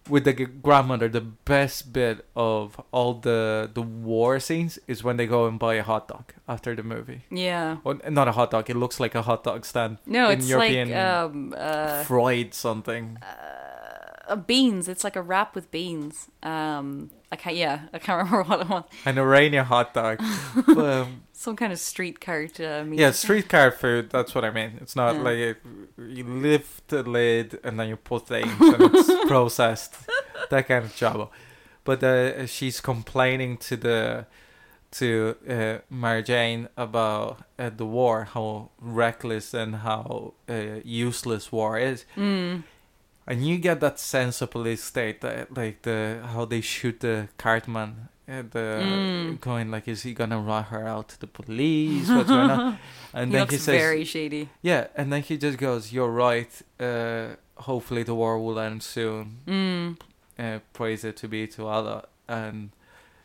[0.08, 5.26] with the grandmother the best bit of all the the war scenes is when they
[5.26, 8.68] go and buy a hot dog after the movie yeah well, not a hot dog
[8.70, 13.18] it looks like a hot dog stand no it's European like um uh fried something
[13.22, 13.58] uh,
[14.28, 14.88] uh, beans.
[14.88, 16.28] It's like a wrap with beans.
[16.42, 17.56] Um, I can't.
[17.56, 18.84] Yeah, I can't remember what it was.
[19.04, 20.20] An Iranian hot dog.
[20.68, 22.98] um, Some kind of street cart uh, meat.
[23.00, 24.10] yeah, streetcar food.
[24.10, 24.78] That's what I mean.
[24.80, 25.22] It's not Yeah.
[25.22, 25.56] like it,
[25.98, 29.94] you lift the lid and then you put things and it's processed.
[30.50, 31.30] That kind of job.
[31.84, 34.26] But uh, she's complaining to the
[34.90, 42.06] to uh, Marjane about uh, the war, how reckless and how uh, useless war is.
[42.16, 42.62] Mm.
[43.30, 47.28] And you get that sense of police state, that, like the how they shoot the
[47.36, 49.40] cartman, uh, the Mm.
[49.40, 52.08] going like, is he gonna run her out to the police?
[52.08, 52.78] What's going on?
[53.14, 54.48] And he then he says, very shady.
[54.62, 56.52] yeah, and then he just goes, "You're right.
[56.80, 57.36] Uh,
[57.68, 59.24] hopefully the war will end soon.
[59.46, 59.96] Mm.
[60.38, 62.70] Uh, praise it to be to Allah." And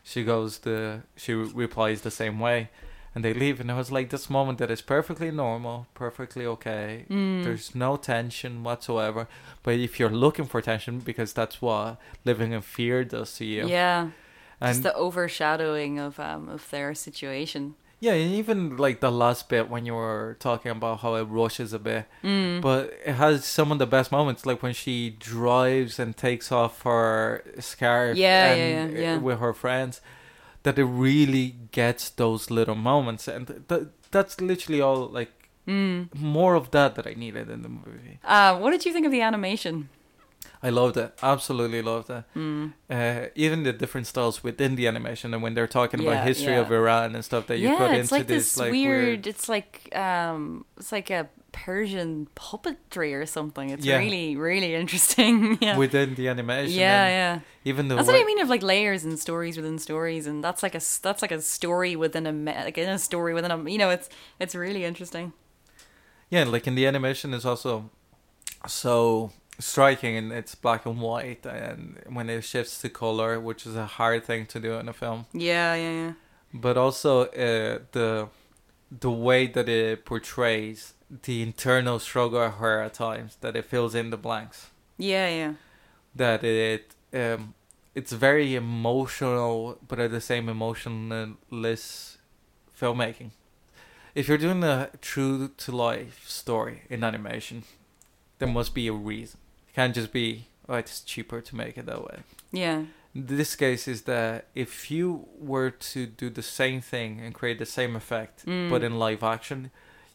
[0.02, 2.68] she goes the she replies the same way,
[3.14, 3.60] and they leave.
[3.60, 7.04] And I was like, this moment that is perfectly normal, perfectly okay.
[7.10, 7.44] Mm.
[7.44, 9.28] There's no tension whatsoever.
[9.62, 13.66] But if you're looking for tension, because that's what living in fear does to you.
[13.68, 14.08] Yeah,
[14.62, 17.74] just And the overshadowing of um of their situation.
[18.00, 21.72] yeah, and even like the last bit when you were talking about how it rushes
[21.72, 22.60] a bit, Mm.
[22.60, 26.82] but it has some of the best moments, like when she drives and takes off
[26.82, 29.18] her scarf, Yeah, and, yeah, yeah, yeah.
[29.18, 30.00] with her friends.
[30.64, 35.06] That it really gets those little moments, and th- that's literally all.
[35.08, 35.30] Like
[35.66, 36.08] Mm.
[36.14, 38.18] more of that that I needed in the movie.
[38.22, 39.88] Uh, what did you think of the animation?
[40.62, 42.24] I loved it, absolutely loved it.
[42.36, 42.72] Mm.
[42.88, 46.54] Uh, even the different styles within the animation, and when they're talking Yeah, about history
[46.54, 46.60] yeah.
[46.60, 49.48] of Iran and stuff that you yeah, put into like this, this like weird, It's
[49.48, 53.70] like um, it's like a Persian puppetry or something.
[53.70, 55.56] It's really, really interesting.
[55.60, 56.74] yeah, within the animation.
[56.78, 57.40] yeah, yeah.
[57.64, 60.62] Even the That's what I mean of like layers and stories within stories, and that's
[60.62, 62.32] like a that's like a story within a
[62.64, 64.08] like in a story within a you know it's
[64.40, 65.32] it's really interesting.
[66.30, 67.90] yeah, like in the animation is also
[68.66, 73.76] so striking, and it's black and white, and when it shifts to color, which is
[73.76, 76.12] a hard thing to do in a film, Yeah, yeah, yeah.
[76.52, 78.28] but also uh, the
[79.00, 83.94] the way that it portrays the internal struggle of her at times, that it fills
[83.94, 84.70] in the blanks.
[84.98, 85.52] Yeah, yeah.
[86.14, 87.54] that it um
[87.94, 92.18] it's very emotional but at the same emotionless
[92.80, 93.30] filmmaking
[94.14, 97.64] if you're doing a true to life story in animation
[98.38, 99.38] there must be a reason
[99.74, 102.18] can't just be oh it's cheaper to make it that way
[102.52, 102.84] Yeah.
[103.14, 107.66] this case is that if you were to do the same thing and create the
[107.66, 108.70] same effect Mm.
[108.70, 109.70] but in live action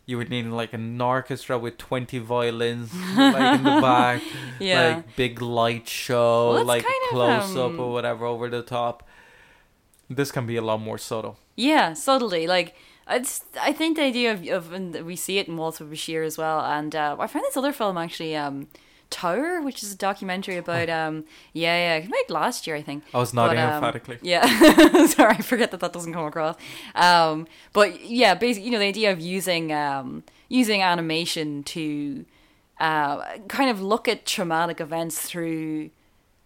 [0.06, 4.22] you would need like an orchestra with 20 violins like in the back
[4.60, 4.96] Yeah.
[4.96, 9.08] like big light show, Well, like close up um, or whatever over the top.
[10.10, 11.38] This can be a lot more subtle.
[11.56, 12.48] Yeah, subtly.
[12.48, 12.76] Like
[13.08, 16.26] it's, I think the idea of, of and we see it in Waltz with Bashir
[16.26, 16.60] as well.
[16.62, 18.68] And uh, I found this other film actually, um,
[19.10, 23.04] Tower, which is a documentary about um, yeah, yeah, out last year, I think.
[23.14, 24.20] I was nodding But, um, emphatically.
[24.22, 26.58] Yeah, sorry, I forget that that doesn't come across.
[26.96, 32.26] Um, but yeah, basically, you know, the idea of using um, using animation to
[32.80, 35.90] uh, kind of look at traumatic events through,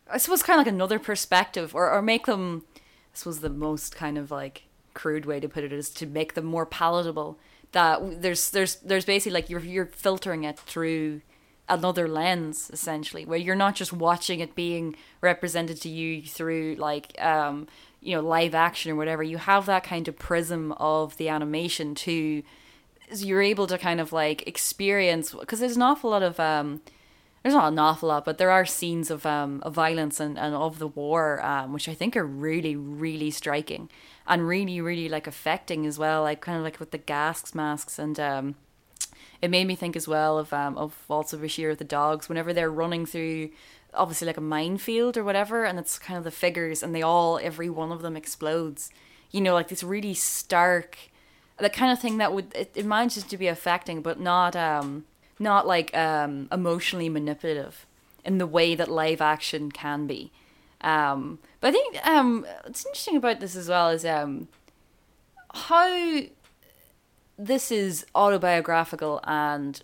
[0.09, 2.63] I suppose, kind of like another perspective, or or make them.
[3.11, 6.33] This was the most kind of like crude way to put it is to make
[6.33, 7.37] them more palatable.
[7.73, 11.21] That there's there's there's basically like you're you're filtering it through
[11.69, 17.19] another lens essentially where you're not just watching it being represented to you through like
[17.21, 17.67] um
[18.01, 19.23] you know live action or whatever.
[19.23, 22.43] You have that kind of prism of the animation too
[23.11, 26.81] so you're able to kind of like experience because there's an awful lot of um
[27.41, 30.55] there's not an awful lot but there are scenes of um of violence and, and
[30.55, 33.89] of the war um which i think are really really striking
[34.27, 37.99] and really really like affecting as well like kind of like with the gas masks
[37.99, 38.55] and um
[39.43, 42.29] it made me think as well of um of also Bashir the dogs.
[42.29, 43.49] Whenever they're running through
[43.93, 47.37] obviously like a minefield or whatever and it's kind of the figures and they all
[47.43, 48.89] every one of them explodes.
[49.31, 50.97] You know like this really stark
[51.57, 55.03] the kind of thing that would it, it manages to be affecting but not um
[55.39, 57.85] not like um emotionally manipulative
[58.23, 60.31] in the way that live action can be.
[60.79, 64.47] Um but i think um what's interesting about this as well is um
[65.53, 66.21] how
[67.37, 69.81] this is autobiographical and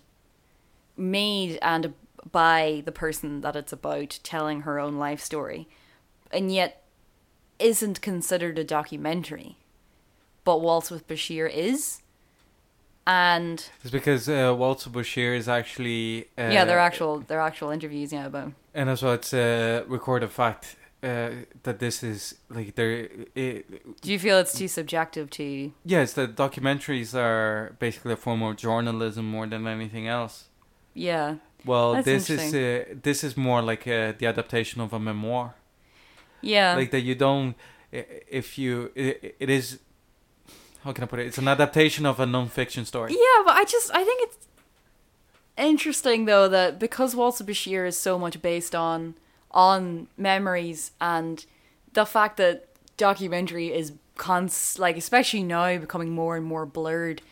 [0.96, 1.94] made and
[2.30, 5.68] by the person that it's about telling her own life story
[6.30, 6.82] and yet
[7.58, 9.56] isn't considered a documentary.
[10.44, 12.00] But Waltz with Bashir is
[13.06, 17.70] and It's because uh, Waltz with Bashir is actually uh, yeah they're actual they're actual
[17.70, 21.30] interviews yeah about and as well it's a recorded fact uh,
[21.62, 23.08] that this is like there.
[23.34, 25.72] It, do you feel it's too subjective to you?
[25.84, 30.48] yes, the documentaries are basically a form of journalism more than anything else.
[30.94, 34.98] yeah Well, That's this is uh, this is more like uh, the adaptation of a
[34.98, 35.54] memoir.
[36.42, 36.74] Yeah.
[36.76, 37.54] like that you don't
[37.92, 39.78] if you it, it is
[40.84, 43.64] how can i put it it's an adaptation of a non-fiction story Yeah, but I
[43.64, 44.46] just I think it's
[45.58, 49.14] interesting though that because Waltz with Bashir is so much based on
[49.50, 51.44] on memories and
[51.92, 57.22] the fact that documentary is cons like especially now becoming more and more blurred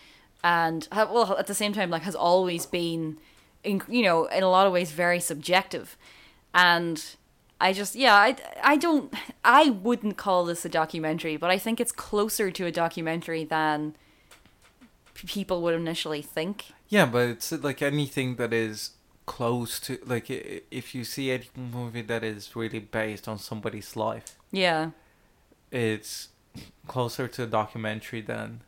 [0.42, 3.18] and well at the same time like has always been
[3.64, 5.96] in, you know in a lot of ways very subjective.
[6.54, 7.04] And
[7.60, 9.12] I just yeah I I don't
[9.44, 13.94] I wouldn't call this a documentary but I think it's closer to a documentary than
[15.14, 16.66] people would initially think.
[16.88, 18.90] Yeah but it's like anything that is
[19.28, 24.36] close to like if you see any movie that is really based on somebody's life
[24.50, 24.90] yeah.
[25.70, 26.30] it's
[26.86, 28.62] closer to a documentary than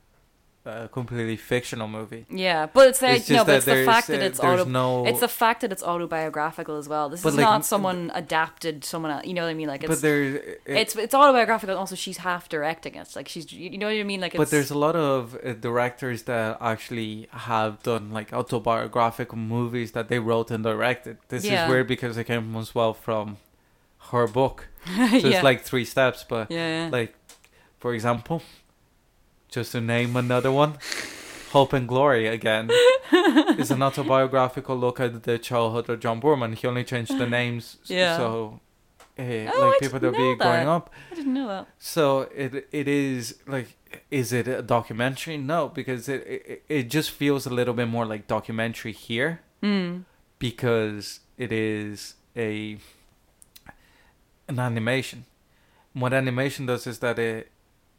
[0.66, 4.20] a completely fictional movie Yeah, but it's the It's no, but it's the fact that
[4.20, 4.64] uh, it's auto.
[4.64, 7.08] no- It's the fact that it's autobiographical as well.
[7.08, 9.24] This But is like, not someone adapted someone else.
[9.24, 9.68] You know what I mean?
[9.68, 10.22] Like but it's there
[10.66, 11.70] it's it's autobiographical.
[11.74, 13.16] and Also, she's half directing it.
[13.16, 14.20] Like she's you know what I mean?
[14.20, 19.38] Like it's, but there's a lot of uh, directors that actually have done like autobiographical
[19.38, 21.16] movies that they wrote and directed.
[21.28, 21.64] This Yeah.
[21.64, 23.38] is weird because it came as well from
[24.10, 24.68] her book.
[24.86, 25.36] So yeah.
[25.36, 26.88] it's like three steps, but yeah.
[26.92, 27.14] like
[27.78, 28.42] for example,
[29.50, 30.78] just to name another one,
[31.52, 32.70] Hope and Glory again
[33.58, 36.54] is an autobiographical look at the childhood of John Boorman.
[36.54, 38.16] He only changed the names Yeah.
[38.16, 38.60] so
[39.18, 39.24] uh, Oh,
[39.62, 40.90] I like people that be know growing up.
[41.10, 41.66] I didn't know that.
[41.78, 43.76] So it it is like
[44.10, 45.36] is it a documentary?
[45.36, 50.04] No, because it it, it just feels a little bit more like documentary here Mm.
[50.38, 52.78] because it is a
[54.48, 55.24] an animation.
[55.92, 57.50] What animation does is that it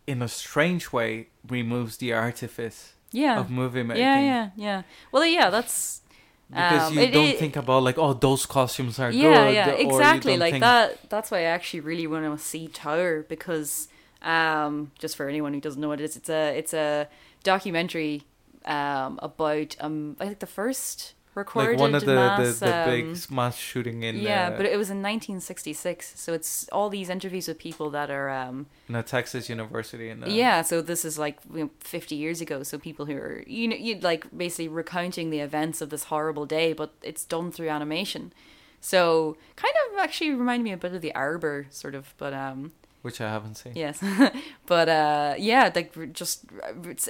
[0.07, 3.39] in a strange way removes the artifice Yeah.
[3.39, 4.03] of movie making.
[4.03, 4.81] Yeah, yeah, yeah.
[5.11, 6.01] Well, yeah, that's
[6.49, 9.53] Because Um, you it- don't it- think about like, oh, those costumes are yeah, good.
[9.53, 10.35] yeah, or exactly.
[10.37, 11.09] Like think- that.
[11.09, 13.87] That's why I actually really want to see Tower because,
[14.21, 17.07] um, just for anyone who doesn't know what it is, it's a it's a
[17.43, 18.23] documentary
[18.65, 22.75] um about um I think the first recorded Like one of the mass, the, the
[22.75, 26.89] um, big mass shooting in yeah, uh, but it was in 1966, so it's all
[26.89, 31.05] these interviews with people that are um in a Texas university uh, yeah, so this
[31.05, 32.63] is like you know, 50 years ago.
[32.63, 36.45] So people who are you know you'd like basically recounting the events of this horrible
[36.45, 38.33] day, but it's done through animation.
[38.81, 42.71] So kind of actually reminded me a bit of the Arbor sort of, but um
[43.01, 43.73] which I haven't seen.
[43.75, 44.03] yes,
[44.65, 46.45] but uh yeah, like just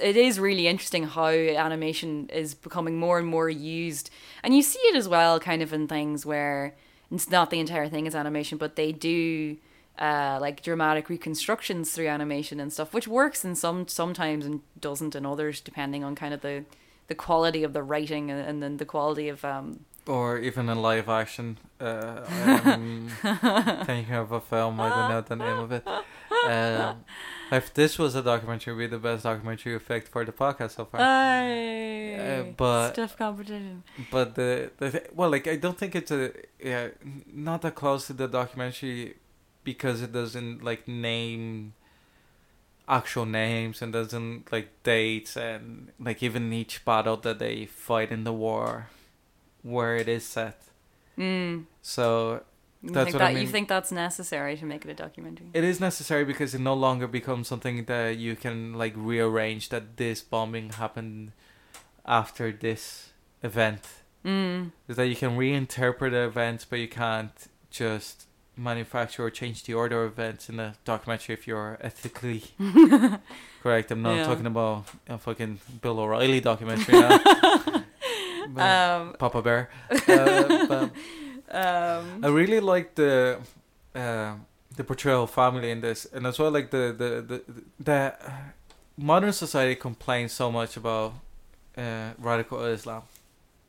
[0.02, 4.10] it is really interesting how animation is becoming more and more used,
[4.42, 6.74] and you see it as well, kind of in things where
[7.10, 9.58] it's not the entire thing is animation, but they do
[9.98, 15.14] uh, like dramatic reconstructions through animation and stuff, which works in some sometimes and doesn't
[15.14, 16.64] in others, depending on kind of the
[17.08, 20.74] the quality of the writing and, and then the quality of um Or even a
[20.74, 21.58] live action.
[21.80, 22.22] Uh,
[22.64, 23.08] um,
[23.86, 25.86] thinking of a film, I don't know the name of it.
[25.86, 27.04] Um,
[27.52, 30.72] if this was a documentary, it would be the best documentary effect for the podcast
[30.72, 31.00] so far.
[31.00, 33.84] Uh, but- stiff competition.
[34.10, 36.88] but the, the th- well, like I don't think it's a yeah,
[37.32, 39.16] not that close to the documentary
[39.62, 41.74] because it doesn't like name
[42.88, 48.24] actual names and doesn't like dates and like even each battle that they fight in
[48.24, 48.88] the war
[49.62, 50.60] where it is set.
[51.18, 51.64] Mm.
[51.82, 52.42] So
[52.82, 55.46] You That's think what I that you think that's necessary to make it a documentary?
[55.54, 59.96] it is necessary because it no longer becomes something that you can like rearrange that
[59.96, 61.32] this bombing happened
[62.04, 63.10] after this
[63.42, 63.82] event.
[64.24, 64.70] Mm.
[64.88, 67.32] is that you can reinterpret events, but you can't
[67.70, 72.42] just manufacture or change the order of events in a documentary if you're ethically
[73.62, 73.90] correct.
[73.90, 74.24] I'm not Yeah.
[74.26, 77.18] talking about a fucking Bill O'Reilly documentary now.
[78.62, 79.68] Um, Papa Bear.
[80.08, 80.88] Uh,
[81.50, 83.38] um, I really like the
[83.94, 84.34] uh,
[84.76, 87.42] the portrayal of family in this, and as well like the the the,
[87.78, 88.14] the
[88.96, 91.12] modern society complains so much about
[91.76, 93.02] uh, radical Islam,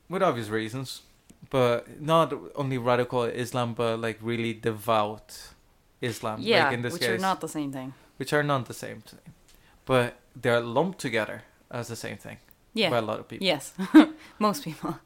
[0.09, 1.01] with obvious reasons,
[1.49, 5.49] but not only radical Islam, but like really devout
[6.01, 6.39] Islam.
[6.41, 7.93] yeah, like in this which case, are not the same thing.
[8.17, 9.33] which are not the same thing,
[9.85, 12.37] but they're lumped together as the same thing
[12.73, 12.89] Yeah.
[12.89, 13.45] by a lot of people.
[13.45, 13.73] yes.
[14.39, 14.97] Most people.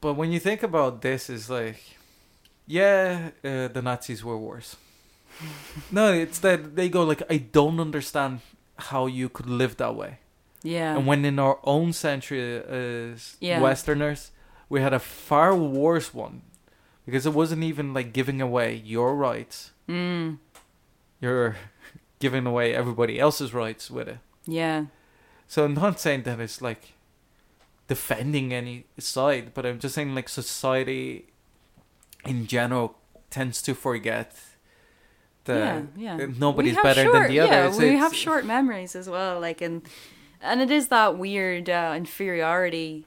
[0.00, 1.80] But when you think about this, is like,
[2.66, 4.76] yeah, uh, the Nazis were worse.
[5.90, 8.40] no, it's that they go like, I don't understand
[8.76, 10.18] how you could live that way.
[10.62, 10.96] Yeah.
[10.96, 13.60] And when in our own century as Yeah.
[13.60, 14.30] Westerners,
[14.68, 16.42] we had a far worse one,
[17.04, 19.72] because it wasn't even like giving away your rights.
[19.88, 20.38] mm.
[21.20, 21.56] You're
[22.18, 24.18] giving away everybody else's rights with it.
[24.46, 24.86] Yeah.
[25.52, 26.94] So I'm not saying that it's like
[27.86, 31.26] defending any side, but I'm just saying like society
[32.24, 32.96] in general
[33.28, 34.34] tends to forget
[35.44, 36.26] that yeah, yeah.
[36.38, 37.52] nobody's better short, than the other.
[37.52, 39.40] Yeah, It's- we it's- have short memories as well.
[39.40, 39.82] Like and
[40.40, 43.06] and it is that weird uh, inferiority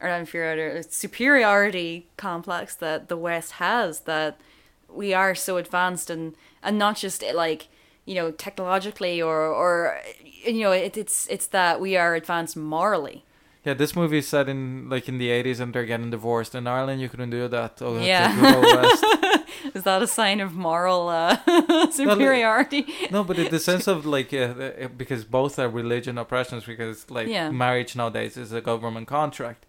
[0.00, 4.40] or not inferiority, uh, superiority complex that the West has that
[4.88, 7.66] we are so advanced and and not just like
[8.04, 9.98] you know technologically or or
[10.46, 13.24] you know it, it's it's that we are advanced morally.
[13.64, 16.54] Yeah, this movie is set in like in the eighties and they're getting divorced.
[16.54, 17.80] In Ireland you couldn't do that.
[17.80, 18.30] Oh Yeah.
[18.30, 19.04] a good old west.
[19.74, 21.36] Is that a sign of moral uh,
[21.90, 22.84] superiority?
[23.10, 24.36] No, but in the sense of like uh,
[24.84, 27.50] uh, because both are religion oppressions because like Yeah.
[27.50, 29.64] marriage nowadays is a government contract,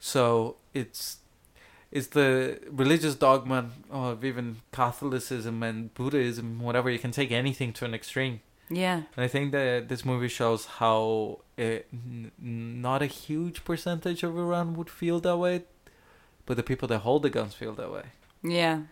[0.00, 1.18] so it's
[1.92, 6.90] it's the religious dogma of even Catholicism and Buddhism, whatever.
[6.90, 8.40] You can take anything to an extreme,
[8.70, 9.02] yeah.
[9.16, 11.62] and I think that this movie shows how uh,
[11.92, 15.64] n- not a huge percentage of Iran would feel that way,
[16.46, 18.04] but the people that hold the guns feel that way
[18.42, 18.82] Yeah.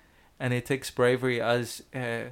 [0.40, 2.30] and it takes bravery as uh,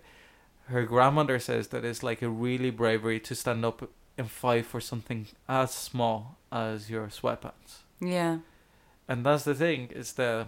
[0.67, 3.89] her grandmother says that it's like a really bravery to stand up
[4.19, 8.39] and fight for something as small as your sweatpants Yeah.
[9.09, 10.47] and that's the thing is the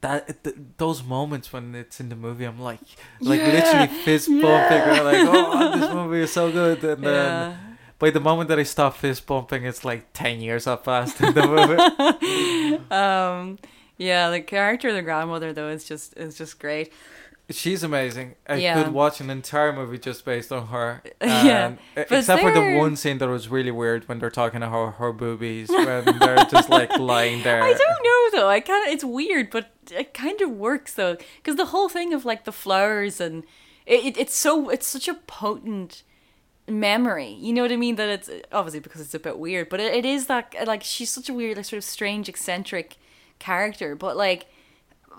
[0.00, 2.80] that th- those moments when it's in the movie i'm like
[3.20, 5.00] like Yeah, literally fist bumping yeah.
[5.00, 6.82] or like oh this movie is so good.
[6.82, 7.58] And then
[7.98, 11.34] by the moment that i stop fist bumping it's like 10 years have passed in
[11.34, 12.76] the movie.
[12.90, 13.58] Um
[13.96, 16.92] yeah the character of the grandmother though is just is just great
[17.50, 18.36] She's amazing.
[18.48, 18.82] I Yeah.
[18.82, 21.02] could watch an entire movie just based on her.
[21.20, 24.68] Yeah, but except for the one scene that was really weird when they're talking to
[24.70, 27.62] her, her boobies when they're just like lying there.
[27.62, 31.16] i don't know though i kind of it's weird but it kind of works though
[31.36, 33.44] because the whole thing of like the flowers and
[33.84, 36.02] it, it it's so it's such a potent
[36.66, 39.80] memory you know what i mean that it's obviously because it's a bit weird but
[39.80, 42.96] it, it is that like she's such a weird like sort of strange eccentric
[43.38, 44.46] character but like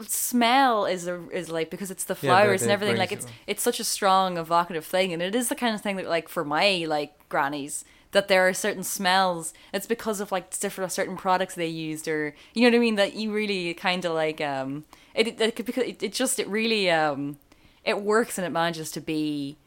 [0.07, 3.31] smell is a, is like because it's the Yeah, flowers and everything like it's it-
[3.47, 6.27] it's such a strong evocative thing and it is the kind of thing that like
[6.29, 11.17] for my like grannies that there are certain smells it's because of like different certain
[11.17, 14.39] products they used or you know what i mean that you really kind of like
[14.41, 17.37] um it it, because it, it just it really um
[17.83, 19.57] it works and it manages to be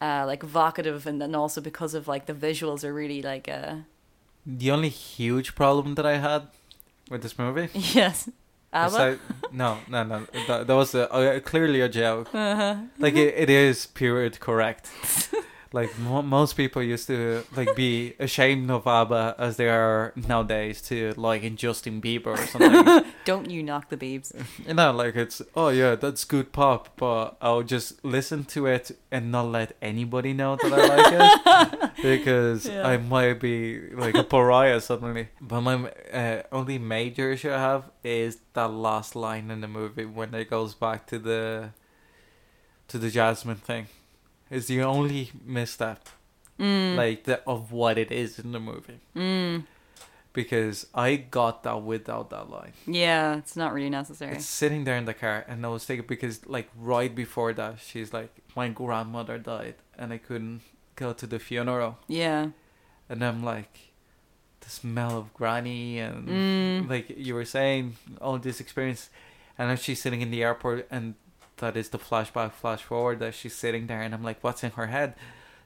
[0.00, 3.76] uh like evocative and then also because of like the visuals are really like uh
[4.46, 6.42] The only huge problem that I had
[7.10, 7.68] with this movie.
[7.94, 8.28] yes
[8.72, 8.94] ABBA?
[8.94, 9.18] Aside,
[9.52, 10.26] no, no, no.
[10.46, 12.34] That, that was a, uh, clearly a joke.
[12.34, 12.76] uh-huh.
[12.98, 14.90] Like it, it is period correct.
[15.72, 20.80] like mo- most people used to like be ashamed of ABBA as they are nowadays
[20.82, 23.04] to like in Justin Bieber or something.
[23.24, 24.32] don't you knock the beebs
[24.66, 28.92] You know, like it's oh yeah, that's good pop, but I'll just listen to it
[29.12, 32.86] and not let anybody know that I like it because Yeah.
[32.88, 35.28] I might be like a pariah suddenly.
[35.40, 40.06] But my uh, only major issue I have is that last line in the movie
[40.06, 41.70] when it goes back to the
[42.88, 43.86] to the Jasmine thing.
[44.50, 46.08] Is the only misstep
[46.58, 46.96] mm.
[46.96, 49.64] like the of what it is in the movie mm.
[50.32, 52.72] because I got that without that line.
[52.86, 56.06] yeah it's not really necessary It's sitting there in the car, and I was thinking
[56.06, 60.62] because like right before that, she's like, my grandmother died, and I couldn't
[60.96, 62.48] go to the funeral, yeah
[63.08, 63.92] and I'm like,
[64.60, 66.88] the smell of granny, and Mm.
[66.90, 69.08] like you were saying, all this experience,
[69.56, 71.14] and then she's sitting in the airport, and
[71.58, 74.72] that is the flashback, flash forward that she's sitting there, and I'm like, what's in
[74.72, 75.14] her head?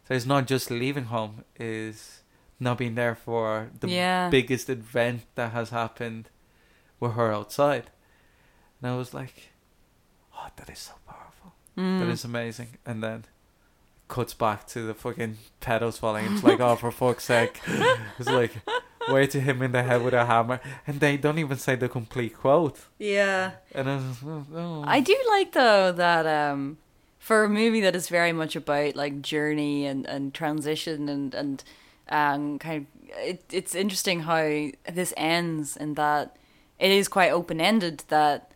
[0.09, 2.23] So it's not just leaving home, is
[2.59, 4.29] not being there for the Yeah.
[4.31, 6.29] biggest event that has happened
[7.01, 7.91] with her outside.
[8.81, 9.51] And I was like,
[10.35, 11.55] oh, that is so powerful.
[11.79, 12.01] Mm.
[12.01, 12.79] That is amazing.
[12.85, 13.25] And then
[14.09, 16.27] cuts back to the fucking pedals falling.
[16.33, 17.61] It's like, oh, for fuck's sake.
[18.19, 18.53] It's like,
[19.09, 20.61] way to him in the head with a hammer.
[20.87, 22.81] And they don't even say the complete quote.
[22.99, 24.85] yeah And I was oh, oh.
[24.87, 26.79] I do like though that um
[27.19, 31.65] for a movie that is very much about like journey and, and transition and and
[32.09, 36.37] um kind of it, it's interesting how this ends and that
[36.79, 38.53] it is quite open ended that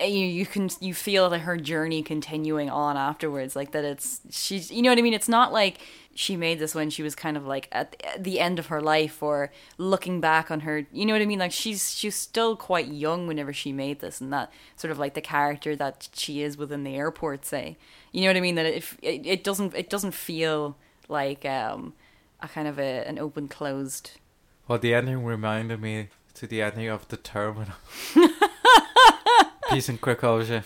[0.00, 4.20] uh, you you can you feel that her journey continuing on afterwards like that it's
[4.30, 5.78] she's you know what I mean it's not like
[6.14, 9.22] she made this when she was kind of like at the end of her life
[9.22, 12.88] or looking back on her you know what I mean like she's she's still quite
[12.88, 16.56] young whenever she made this and that sort of like the character that she is
[16.56, 17.76] within the airport say
[18.12, 20.76] you know what I mean that it it, it doesn't it doesn't feel
[21.08, 21.94] like um
[22.40, 24.12] a kind of a, an open closed
[24.68, 27.74] Well, the ending reminded me to the ending of The Terminal.
[29.70, 30.62] Peace and quick Ocean.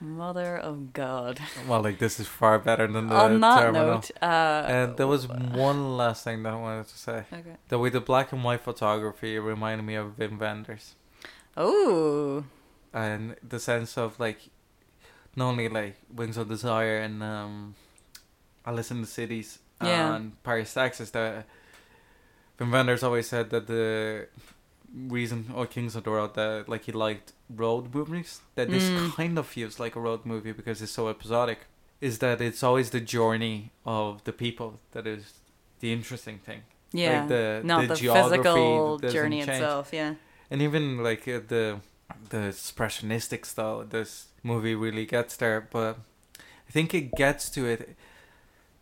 [0.00, 1.38] Mother of God.
[1.68, 3.86] Well, like this is far better than the On that terminal.
[3.94, 7.24] note, uh, And there was one last thing that I wanted to say.
[7.32, 7.56] okay.
[7.68, 10.94] The way the black and white photography reminded me of Wim Wenders.
[11.56, 12.44] Oh,
[12.94, 14.48] And the sense of like
[15.36, 17.74] not only like Wings of Desire and um
[18.66, 20.14] Alice in the Cities Yeah.
[20.16, 21.46] and Paris, Texas that
[22.58, 24.28] Wim Wenders always said that the
[24.94, 29.12] reason or Kings of the Road that like he liked road movies that this Mm.
[29.14, 31.60] kind of feels like a road movie because it's so episodic
[32.00, 35.34] is that it's always the journey of the people that is
[35.80, 36.62] the interesting thing
[36.92, 37.20] yeah.
[37.20, 39.48] like the Not the, the, physical journey change.
[39.50, 39.90] itself.
[39.92, 40.14] Yeah.
[40.50, 41.80] and even like uh, the
[42.30, 45.98] the expressionistic style this movie really gets there but
[46.68, 47.96] i think it gets to it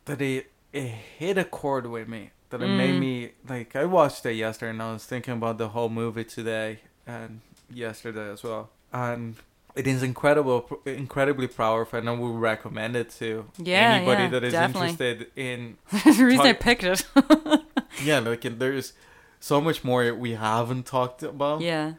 [0.07, 0.89] that it it
[1.19, 3.01] hit a chord with me that it made Mm.
[3.01, 6.81] me like i watched it yesterday and i was thinking about the whole movie today
[7.07, 7.41] and
[7.73, 9.37] yesterday as well and
[9.77, 14.45] it is incredible incredibly powerful and i would recommend it to Yeah, anybody yeah, that
[14.45, 14.89] is definitely.
[14.91, 15.77] interested in
[16.19, 17.05] the reason I picked it.
[18.03, 18.93] yeah like there's
[19.41, 21.93] so much more we haven't talked about yeah.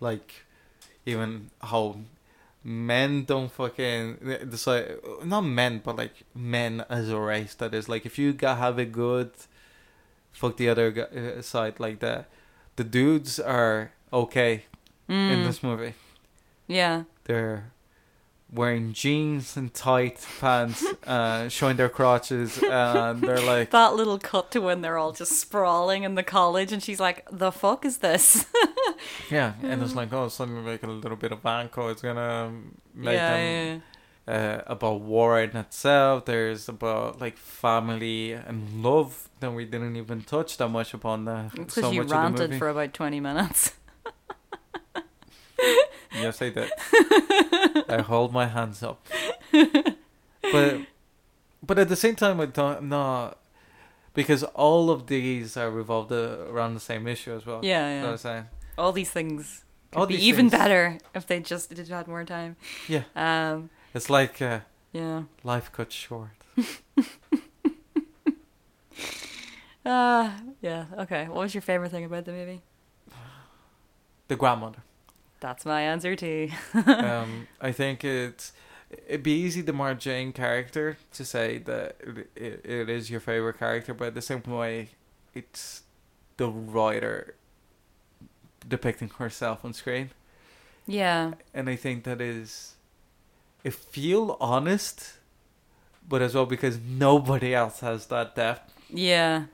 [0.00, 0.44] like
[1.06, 1.96] even how
[2.64, 4.16] men don't fucking
[4.48, 8.58] decide not men but like men as a race that is like if you got
[8.58, 9.30] have a good
[10.32, 11.02] fuck the other gu-
[11.38, 12.28] uh, side like that
[12.76, 14.64] the dudes are okay
[15.08, 15.94] in Mm, this movie
[16.66, 17.04] yeah.
[17.24, 17.72] they're
[18.50, 24.50] wearing jeans and tight pants uh showing their crotches and they're like That little cut
[24.52, 27.98] to when they're all just sprawling in the college, and she's like, "The fuck is
[27.98, 28.46] this?"
[29.30, 32.52] yeah and it's like oh suddenly like a little bit of banco is gonna
[32.94, 33.40] make yeah, them
[33.76, 33.80] yeah.
[34.28, 36.24] Uh, about war in itself.
[36.24, 41.52] There's about like family and love that we didn't even touch that much upon that.
[41.56, 43.72] It's so because you much of the ranted for about twenty minutes.
[46.14, 46.70] Yes, I did.
[47.88, 49.06] I hold my hands up.
[49.50, 50.80] but
[51.62, 53.38] but at the same time, I don't not
[54.14, 57.60] because all of these are revolved around the same issue as well.
[57.62, 58.12] Yeah, You know what yeah.
[58.12, 58.44] I'm saying?
[58.76, 60.60] All these things could All be even things.
[60.60, 62.56] better if they just did had more time.
[62.88, 63.04] Yeah.
[63.16, 63.70] Um.
[63.94, 64.60] It's like uh,
[64.92, 65.24] Yeah.
[65.44, 66.30] life cut short.
[69.84, 70.30] Uh.
[70.60, 70.84] Yeah.
[70.96, 71.24] Okay.
[71.26, 72.60] What was your favorite thing about the movie?
[74.28, 74.78] The grandmother.
[75.40, 76.48] That's my answer too.
[76.86, 78.52] um, I think it's
[79.08, 83.58] it'd be easy the Marjane character to say that it, it, it is your favorite
[83.58, 84.90] character, but at the same way,
[85.34, 85.82] it's
[86.36, 87.34] the writer
[88.66, 90.10] depicting herself on screen,
[90.86, 91.32] yeah.
[91.52, 92.76] and I think that is
[93.70, 95.14] feel honest,
[96.08, 98.72] but as well because nobody else has that depth.
[98.90, 99.44] Yeah.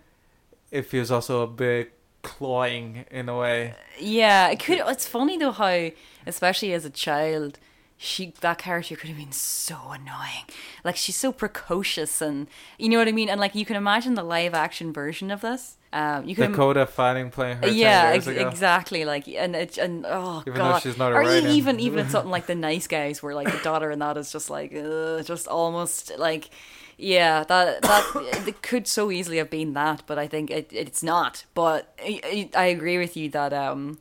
[0.71, 1.93] It feels also a bit
[2.23, 3.75] cloying in a way.
[3.99, 4.81] Yeah, it could.
[4.87, 5.91] It's funny though how,
[6.27, 7.59] especially as a child,
[7.97, 10.45] she that character could have been so annoying.
[10.85, 12.49] Like she's so precocious, and
[12.79, 13.29] you know what I mean.
[13.29, 15.78] And like you can imagine the live action version of this.
[15.93, 16.51] Um, you can.
[16.51, 17.63] Dakota Fanning playing her.
[17.63, 19.05] 10 yeah, ex- exactly.
[19.05, 21.49] Like, and it, and oh Even though god, she's not a or writer.
[21.49, 24.51] even even something like the Nice Guys, where like the daughter in that is just
[24.51, 26.51] like, uh, just almost like,
[26.99, 31.03] yeah, that that it could so easily have been that, but I think it it's
[31.03, 31.45] not.
[31.55, 33.99] But I, I I agree with you that um,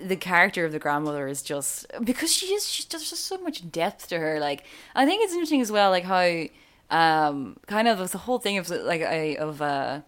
[0.00, 3.70] the character of the grandmother is just because she is she's just, just so much
[3.70, 4.40] depth to her.
[4.40, 4.64] Like,
[4.94, 6.44] I think it's interesting as well, like how
[6.90, 10.00] um, kind of the whole thing of like I of uh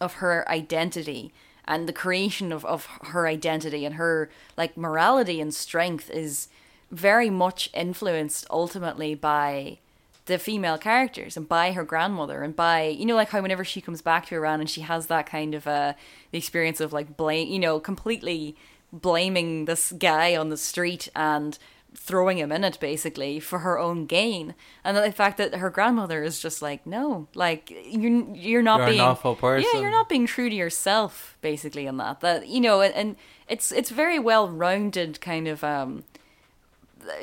[0.00, 1.32] of her identity
[1.66, 6.48] and the creation of, of her identity and her like morality and strength is
[6.90, 9.78] very much influenced ultimately by
[10.26, 13.80] the female characters and by her grandmother and by you know like how whenever she
[13.80, 15.94] comes back to Iran and she has that kind of uh
[16.30, 18.56] the experience of like blame you know completely
[18.92, 21.58] blaming this guy on the street and
[21.94, 26.22] throwing him in it basically for her own gain and the fact that her grandmother
[26.22, 29.68] is just like no like you're you're not You're an being awful person.
[29.74, 33.16] yeah you're not being true to yourself basically in that that you know and, and
[33.48, 36.04] it's it's very well rounded kind of um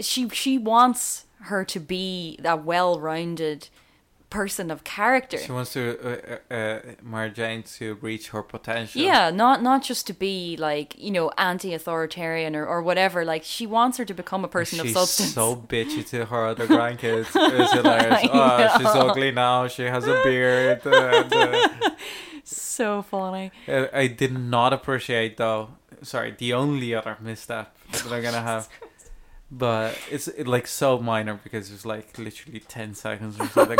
[0.02, 3.70] she she wants her to be that well rounded
[4.30, 9.02] person of character She wants to uh, uh, uh, Marjane to reach her potential.
[9.02, 13.66] yeah not not just to be like you know anti-authoritarian or, or whatever like she
[13.66, 17.28] wants her to become a person She's of substance so bitchy to her other grandkids.
[17.60, 18.30] It's hilarious.
[18.30, 19.68] I Oh, she's ugly now.
[19.68, 20.82] She has a beard.
[20.86, 21.90] And, uh,
[22.44, 25.70] so funny uh, I did not appreciate though.
[26.02, 28.68] Sorry, the only other misstep that I'm gonna have,
[29.50, 33.80] but it's it, like so minor because it's like literally ten seconds or something.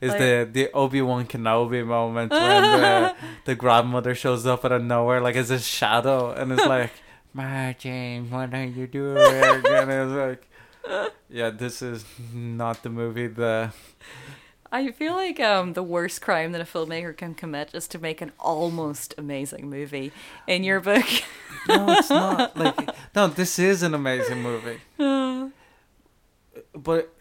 [0.00, 4.72] Is Like- the the Obi Wan Kenobi moment when the the grandmother shows up out
[4.72, 6.92] of nowhere like as a shadow and it's like,
[7.36, 9.16] Marjane what are you doing?
[9.18, 13.28] And it's like, yeah, this is not the movie.
[13.28, 13.72] The
[14.72, 18.20] I feel like um, the worst crime that a filmmaker can commit is to make
[18.20, 20.12] an almost amazing movie.
[20.46, 21.06] In your book,
[21.68, 22.56] no, it's not.
[22.56, 24.80] Like no, this is an amazing movie.
[26.74, 27.12] but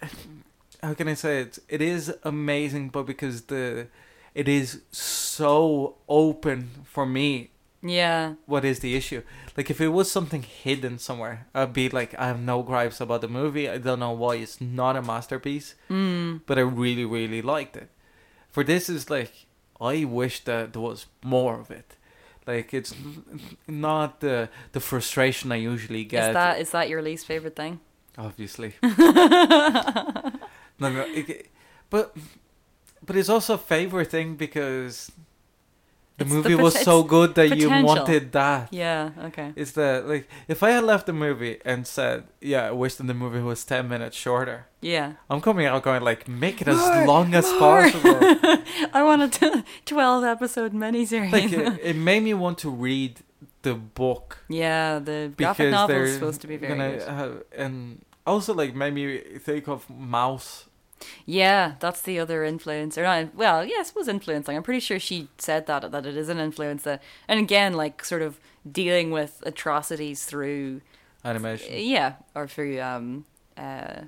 [0.84, 1.60] how can I say it?
[1.68, 3.88] It is amazing, but because the
[4.36, 7.50] it is so open for me.
[7.82, 9.24] Yeah, What is the issue?
[9.56, 13.22] Like if it was something hidden somewhere, I'd be like, I have no gripes about
[13.22, 13.70] the movie.
[13.70, 16.42] I don't know why it's not a masterpiece, mm.
[16.46, 17.90] but I really, really liked it.
[18.50, 19.46] For this is like,
[19.80, 21.96] I wish that there was more of it.
[22.46, 22.96] Like it's
[23.68, 26.30] not the the frustration I usually get.
[26.30, 27.80] is that is that your least favorite thing?
[28.20, 28.74] obviously.
[28.84, 30.32] no,
[30.80, 31.50] no, it,
[31.90, 32.16] but
[33.06, 35.12] but it's also a favorite thing because
[36.20, 38.72] the It's the movie pot- was so good that you wanted that.
[38.72, 39.10] Yeah.
[39.30, 39.54] Okay.
[39.56, 43.08] It's the like if I had left the movie and said, "Yeah, I wish that
[43.08, 45.14] the movie was ten minutes shorter," Yeah.
[45.30, 47.82] I'm coming out going like, "Make it as long as more.
[47.84, 48.20] possible."
[48.94, 51.32] I want a twelve episode miniseries.
[51.32, 53.22] like it, it made me want to read
[53.62, 57.08] the book yeah, the graphic novel is supposed to be very gonna good.
[57.08, 60.66] have, and also like made me think of Maus.
[61.26, 62.98] Yeah, that's the other influence.
[62.98, 64.56] Or not, well, yeah, I suppose influencing.
[64.56, 68.04] I'm pretty sure she said that that it is an influence that, and again, like
[68.04, 68.40] sort of
[68.70, 70.82] dealing with atrocities through,
[71.24, 71.74] Animation.
[71.78, 73.26] yeah, or through um,
[73.58, 74.02] uh,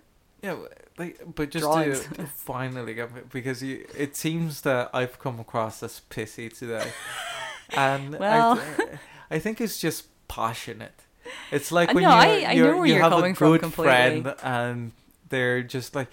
[0.43, 0.55] Yeah,
[0.97, 2.05] like, but just Drawings.
[2.13, 6.91] to, finally get because you, it seems that I've come across as pissy today,
[7.71, 8.59] and Well.
[8.59, 8.99] I,
[9.35, 11.05] I think it's just passionate.
[11.51, 13.73] It's like when know, you I- I you're, know where you you're have a good
[13.73, 14.91] friend and
[15.29, 16.09] they're just like.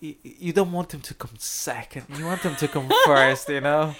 [0.00, 2.06] Y- You don't want them to come second.
[2.16, 3.48] You want them to come first.
[3.48, 3.94] You know.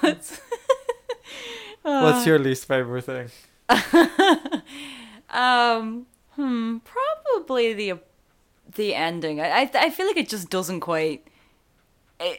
[0.00, 0.40] What's
[1.82, 3.28] what's your least favorite thing?
[5.30, 7.98] um, hmm, probably the
[8.74, 9.40] the ending.
[9.40, 11.26] I I, I feel like it just doesn't quite
[12.20, 12.36] eh,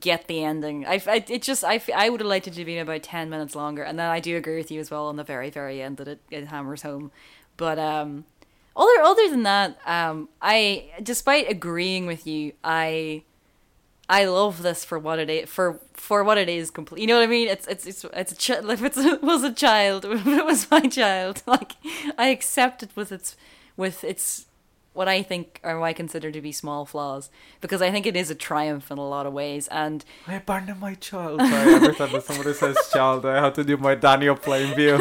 [0.00, 0.86] get the ending.
[0.86, 3.54] I, I it just I, I would have liked it to be about ten minutes
[3.54, 5.96] longer, and then I do agree with you as well on the very very end
[5.98, 7.12] that it, it hammers home.
[7.56, 8.24] But um,
[8.76, 13.22] other other than that, um, I despite agreeing with you, I.
[14.06, 16.70] I love this for what it is for for what it is.
[16.70, 17.48] Complete, you know what I mean?
[17.48, 20.70] It's it's it's it's a ch- if it's a, was a child, if it was
[20.70, 21.72] my child, like
[22.18, 23.34] I accept it with its
[23.78, 24.44] with its
[24.92, 27.30] what I think or what I consider to be small flaws
[27.62, 29.68] because I think it is a triumph in a lot of ways.
[29.68, 31.40] And I abandoned my child.
[31.40, 35.00] Sorry, every time that somebody says child, I have to do my Daniel Plainview.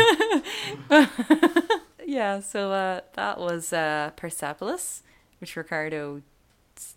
[2.06, 5.04] Yeah, so uh, that was uh, Persepolis,
[5.40, 6.22] which Ricardo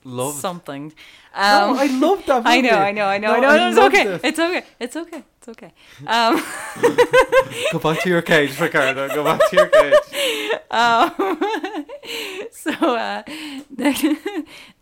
[0.05, 0.39] Loved.
[0.39, 0.93] something.
[1.35, 2.49] no, Um, I love that movie.
[2.49, 3.49] I know, I know, I know, I know.
[3.49, 4.07] I it's okay.
[4.15, 4.21] it.
[4.25, 4.65] It's okay.
[4.81, 5.25] It's okay.
[5.39, 5.73] It's okay.
[6.07, 6.43] Um,
[7.73, 9.09] Go back to your cage, Ricardo.
[9.09, 9.95] Go back to your cage.
[10.71, 11.87] um,
[12.51, 13.23] so uh,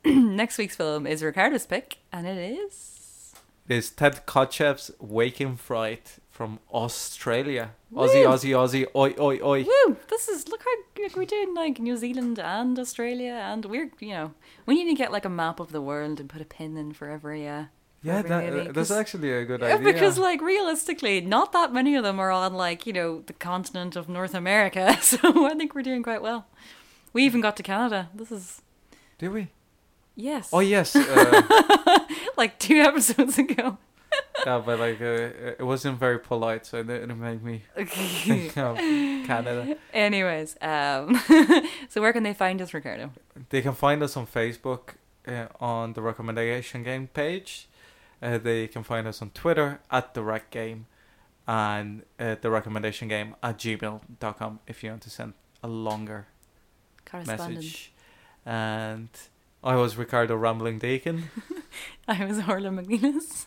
[0.04, 3.34] next week's film is Ricardo's pick, and it is
[3.68, 7.70] Is Ted Kotcheff's Wake in Fright from Australia.
[7.94, 8.32] Aussie, Woo.
[8.32, 9.62] Aussie, Aussie, oi, oi, oi.
[9.62, 9.96] woo.
[10.08, 14.14] This is look how like, we're doing like New Zealand and Australia, and we're you
[14.14, 14.34] know
[14.66, 16.92] we need to get like a map of the world and put a pin in
[16.92, 17.66] for every uh.
[18.02, 19.92] Yeah, every that, movie, that's actually a good idea.
[19.92, 23.96] because like realistically, not that many of them are on like you know the continent
[23.96, 26.46] of North America, so I think we're doing quite well.
[27.14, 28.10] We even got to Canada.
[28.12, 28.60] This is
[29.18, 29.48] Did we?
[30.16, 30.94] yes, Oh, yes.
[30.96, 31.98] Uh,
[32.36, 33.78] like two episodes ago.
[34.46, 39.76] Yeah, but like, uh, it wasn't very polite, so it didn't me think of Canada.
[39.92, 41.18] Anyways, um,
[41.88, 43.10] so where can they find us, Ricardo?
[43.48, 44.96] They can find us on Facebook
[45.26, 47.68] uh, on the recommendation game page.
[48.20, 50.86] Uh, they can find us on Twitter at the rec game
[51.46, 56.26] and uh, the recommendation game at gmail.com if you want to send a longer
[57.26, 57.92] message.
[58.46, 59.08] And
[59.62, 61.24] I was Ricardo Rambling Deakin.
[62.08, 63.46] I was Orla Mc Nelis.